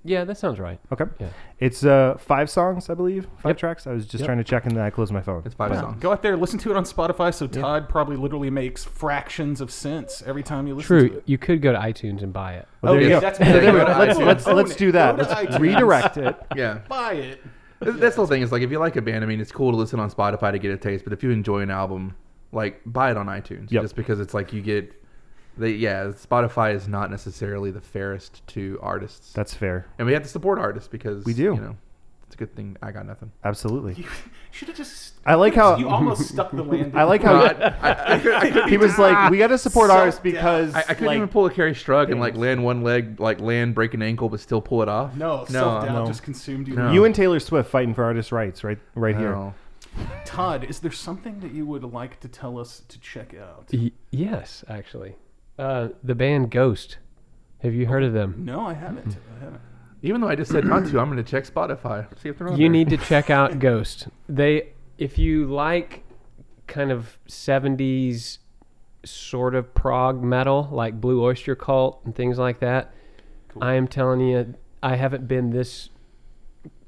[0.04, 0.80] Yeah, that sounds right.
[0.92, 1.28] Okay, Yeah.
[1.60, 3.58] it's uh five songs, I believe, five Yep.
[3.58, 3.88] tracks.
[3.88, 4.26] I was just Yep.
[4.28, 5.42] trying to check, and then I closed my phone.
[5.46, 5.82] It's five Wow.
[5.82, 5.98] songs.
[6.02, 7.34] Go out there, listen to it on Spotify.
[7.34, 11.18] So Todd probably literally makes fractions of cents every time you listen to True.
[11.18, 11.24] it.
[11.26, 12.68] You could go to iTunes and buy it.
[12.82, 13.20] Well, there you Okay, go.
[13.20, 14.00] that's- there go go.
[14.00, 15.18] Let's let's, let's do that.
[15.18, 15.60] Let's iTunes.
[15.60, 16.36] redirect it.
[16.56, 16.80] Yeah.
[16.88, 17.42] Buy it.
[17.80, 18.42] That's that's the whole thing.
[18.42, 20.52] Is like if you like a band, I mean, it's cool to listen on Spotify
[20.52, 21.04] to get a taste.
[21.04, 22.16] But if you enjoy an album,
[22.54, 23.72] like buy it on iTunes.
[23.72, 23.84] Yep.
[23.84, 24.94] Just because it's like you get,
[25.58, 29.86] they yeah, Spotify is not necessarily the fairest to artists, That's fair.
[29.98, 31.44] and we have to support artists because We do.
[31.44, 31.78] You know,
[32.26, 32.76] it's a good thing.
[32.82, 33.32] I got nothing.
[33.44, 33.94] Absolutely.
[33.96, 34.06] You
[34.52, 35.14] should have just.
[35.26, 36.96] I like how- you almost stuck the landing.
[36.98, 37.42] I like No, how
[37.82, 40.00] I, I, I, could, I, couldn't he was like, "We got to support Self-doubt.
[40.02, 42.82] artists because I, I couldn't like, even pull a Kerri Strug and like land one
[42.82, 45.16] leg, like land break an ankle, but still pull it off.
[45.16, 46.06] no, no, self doubt no.
[46.08, 46.76] just consumed you.
[46.76, 46.92] No.
[46.92, 48.78] you and Taylor Swift fighting for artists' rights, right?
[48.96, 49.32] Right here.
[49.32, 49.54] No.
[50.26, 53.68] Todd, is there something that you would like to tell us to check out?
[53.74, 55.16] Y- yes, actually.
[55.58, 56.98] Uh, the band Ghost.
[57.64, 58.36] Have you heard of them?
[58.46, 59.18] No, I haven't.
[59.40, 59.62] I haven't.
[60.04, 62.06] Even though I just said not to, I'm going to check Spotify.
[62.22, 62.70] See if they're on You there.
[62.70, 64.08] need to check out Ghost.
[64.30, 66.04] They, if you like,
[66.68, 68.38] kind of '70s
[69.04, 72.94] sort of prog metal, like Blue Oyster Cult and things like that.
[73.50, 73.64] Cool.
[73.64, 74.54] I am telling you,
[74.84, 75.90] I haven't been this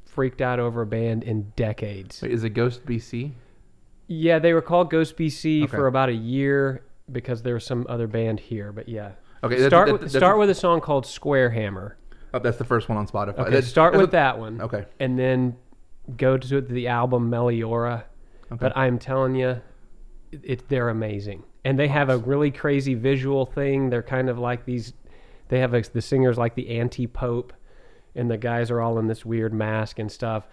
[0.05, 2.21] freaked out over a band in decades.
[2.21, 3.31] Wait, is it Ghost BC?
[4.07, 5.71] Yeah, they were called Ghost BC Okay.
[5.75, 8.71] for about a year because there was some other band here.
[8.71, 9.11] But yeah,
[9.43, 11.97] Okay, that's- start with that's- start with a song called Square Hammer.
[12.33, 13.39] Oh, that's the first one on Spotify.
[13.39, 14.61] Okay, That's- start that's with a- that one.
[14.61, 14.85] Okay.
[14.99, 15.55] and then
[16.17, 18.03] go to the album Meliora.
[18.51, 18.57] Okay.
[18.59, 19.61] But I'm telling you,
[20.31, 23.89] it, it they're amazing, and they have a really crazy visual thing.
[23.89, 24.93] They're kind of like these.
[25.49, 27.53] They have a, the singers like the anti pope,
[28.15, 30.47] and the guys are all in this weird mask and stuff,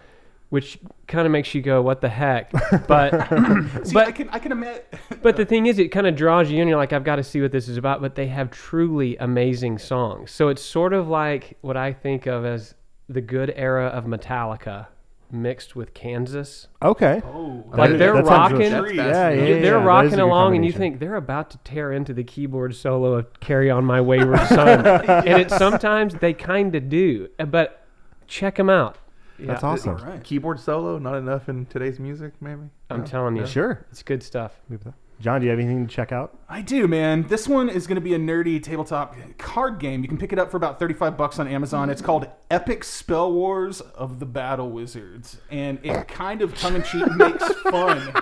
[0.49, 2.51] which kind of makes you go, "What the heck?"
[2.87, 3.11] But
[3.85, 4.81] See, But- I can I can imagine.
[5.21, 6.67] but the thing is, it kind of draws you in.
[6.67, 8.01] You're like, I've got to see what this is about.
[8.01, 10.31] But they have truly amazing songs.
[10.31, 12.75] So it's sort of like what I think of as
[13.09, 14.87] the good era of Metallica
[15.29, 16.67] mixed with Kansas.
[16.81, 17.21] Okay.
[17.25, 18.71] Oh, Like, they're rocking.
[18.71, 21.57] That's Yeah, yeah, yeah, they're that is rocking along, and you think they're about to
[21.59, 26.31] tear into the keyboard solo of "Carry On My Wayward Son," and it sometimes they
[26.33, 27.27] kind of do.
[27.45, 27.85] But
[28.27, 28.97] check them out.
[29.39, 29.97] That's Yeah, awesome.
[29.97, 30.23] all right.
[30.23, 32.63] Keyboard solo, not enough in today's music, maybe.
[32.89, 33.85] I'm telling you, Sure.
[33.91, 34.59] it's good stuff.
[35.19, 36.37] John, do you have anything to check out?
[36.47, 37.23] I do, man.
[37.27, 40.03] This one is going to be a nerdy tabletop card game.
[40.03, 41.89] You can pick it up for about 35 bucks on Amazon.
[41.89, 45.39] It's called Epic Spell Wars of the Battle Wizards.
[45.49, 48.13] And it kind of tongue in cheek makes fun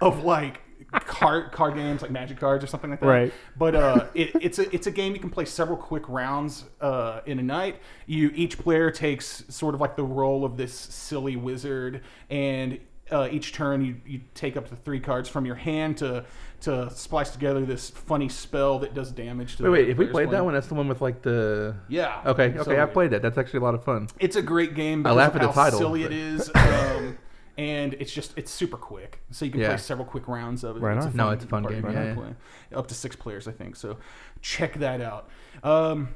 [0.00, 0.60] of like
[1.00, 3.06] card card games like magic cards or something like that.
[3.06, 3.32] Right.
[3.56, 7.20] But uh, it, it's a it's a game you can play several quick rounds uh,
[7.26, 7.80] in a night.
[8.06, 12.78] You each player takes sort of like the role of this silly wizard, and
[13.10, 16.24] uh, each turn you, you take up to three cards from your hand to
[16.62, 19.64] to splice together this funny spell that does damage to.
[19.64, 19.88] Wait, the wait.
[19.90, 21.74] If we played that one, that's the one with like the.
[21.88, 22.22] yeah.
[22.24, 22.78] Okay, So okay.
[22.78, 23.20] I've played that.
[23.22, 24.06] That's actually a lot of fun.
[24.20, 25.04] It's a great game.
[25.06, 26.50] I laugh at the how title, Silly but- it is.
[26.54, 27.18] Um,
[27.62, 29.68] and it's just it's super quick, so you can Yeah.
[29.68, 30.80] play several quick rounds of it.
[30.80, 31.16] Right it's on.
[31.16, 32.14] No, it's a fun party game, to yeah, yeah.
[32.14, 32.34] play.
[32.74, 33.76] Up to six players, I think.
[33.76, 33.98] So
[34.40, 35.28] check that out.
[35.62, 36.08] Um,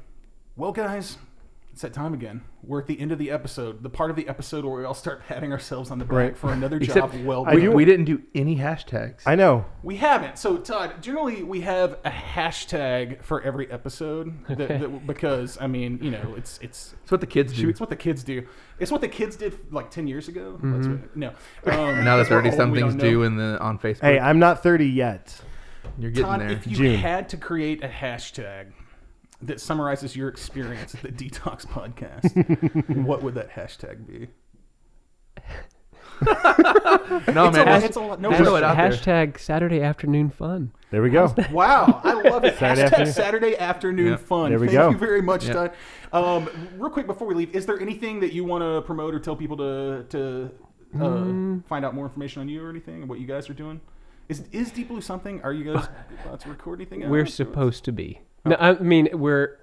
[0.56, 1.18] well, guys,
[1.76, 2.40] it's that time again.
[2.62, 4.94] We're at the end of the episode, the part of the episode where we all
[4.94, 6.34] start patting ourselves on the back Right.
[6.38, 7.54] for another Except job well done.
[7.54, 9.20] We, we didn't do any hashtags.
[9.26, 9.66] I know.
[9.82, 10.38] We haven't.
[10.38, 15.98] So, Todd, generally we have a hashtag for every episode that, that, because I mean,
[16.00, 17.68] you know, it's it's That's what the kids do.
[17.68, 18.46] it's what the kids do.
[18.78, 20.58] It's what the kids did like ten years ago.
[20.62, 21.28] That's what, no,
[21.66, 23.22] um, now that that's what thirty old we somethings don't do know.
[23.24, 24.00] in the on Facebook.
[24.00, 25.38] Hey, I'm not 30 yet.
[25.98, 26.50] You're getting Todd, there.
[26.52, 26.94] if you June.
[26.96, 28.72] had to create a hashtag
[29.42, 34.28] that summarizes your experience at the DTALKS Podcast, what would that hashtag be?
[36.24, 37.68] no, It's man.
[37.68, 38.90] a it's a lot- no just throw it out there.
[38.90, 40.72] Hashtag Saturday afternoon fun.
[40.90, 41.34] There we go.
[41.52, 42.56] Wow, I love it.
[42.58, 43.12] Saturday Hashtag afternoon.
[43.12, 44.16] Saturday afternoon Yeah.
[44.16, 44.50] fun.
[44.50, 44.90] There we Thank go.
[44.90, 45.52] you very much, Yeah.
[45.52, 45.72] Todd.
[46.12, 46.48] Um,
[46.78, 49.36] real quick before we leave, is there anything that you want to promote or tell
[49.36, 50.50] people to to
[50.94, 51.66] uh, Mm.
[51.66, 53.80] find out more information on you or anything, or what you guys are doing?
[54.30, 55.42] Is is Deep Blue something?
[55.42, 55.86] Are you guys
[56.24, 57.02] about to record anything?
[57.02, 58.20] else, We're or- supposed to be.
[58.46, 59.58] No, I mean we're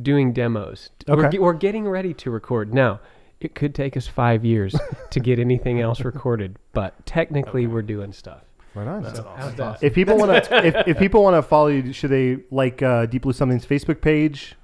[0.00, 0.90] doing demos.
[1.08, 1.38] We're, Okay.
[1.38, 3.00] we're getting ready to record now.
[3.40, 4.74] It could take us five years
[5.10, 8.42] to get anything else recorded, but technically we're doing stuff.
[8.74, 9.02] Right on.
[9.02, 9.40] That's So awesome.
[9.40, 9.82] how's that?
[9.82, 13.06] If people want to, if, if people want to follow you, should they like uh,
[13.06, 14.54] Deep Blue Something's Facebook page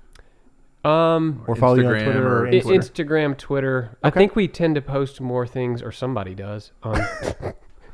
[0.85, 2.62] Um, or follow you on Instagram Twitter or, or I- Instagram?
[2.62, 2.81] Twitter.
[3.05, 3.98] Instagram, Twitter.
[4.02, 6.73] I think we tend to post more things, or somebody does.
[6.82, 7.01] On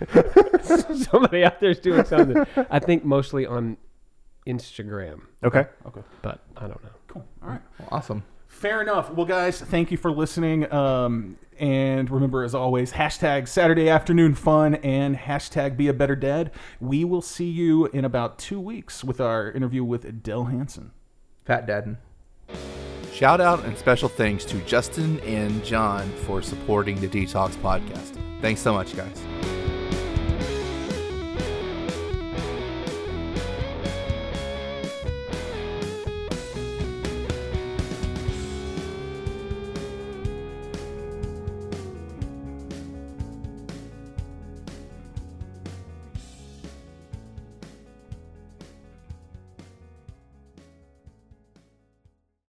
[1.11, 2.45] somebody out there's doing something.
[2.71, 3.77] I think mostly on
[4.49, 5.67] Instagram, Okay.
[5.87, 6.91] Okay, but I don't know.
[7.07, 7.25] cool.
[7.43, 7.61] All right.
[7.79, 8.25] Well, awesome.
[8.49, 9.13] Fair enough.
[9.13, 10.73] Well, guys, thank you for listening.
[10.73, 16.51] Um, and remember, as always, hashtag Saturday afternoon fun and hashtag be a better dad.
[16.81, 20.93] We will see you in about two weeks with our interview with Dell Hansen.
[21.45, 21.99] Fat Dadden.
[23.13, 28.17] Shout out and special thanks to Justin and John for supporting the DTALKS podcast.
[28.41, 29.58] Thanks so much, guys.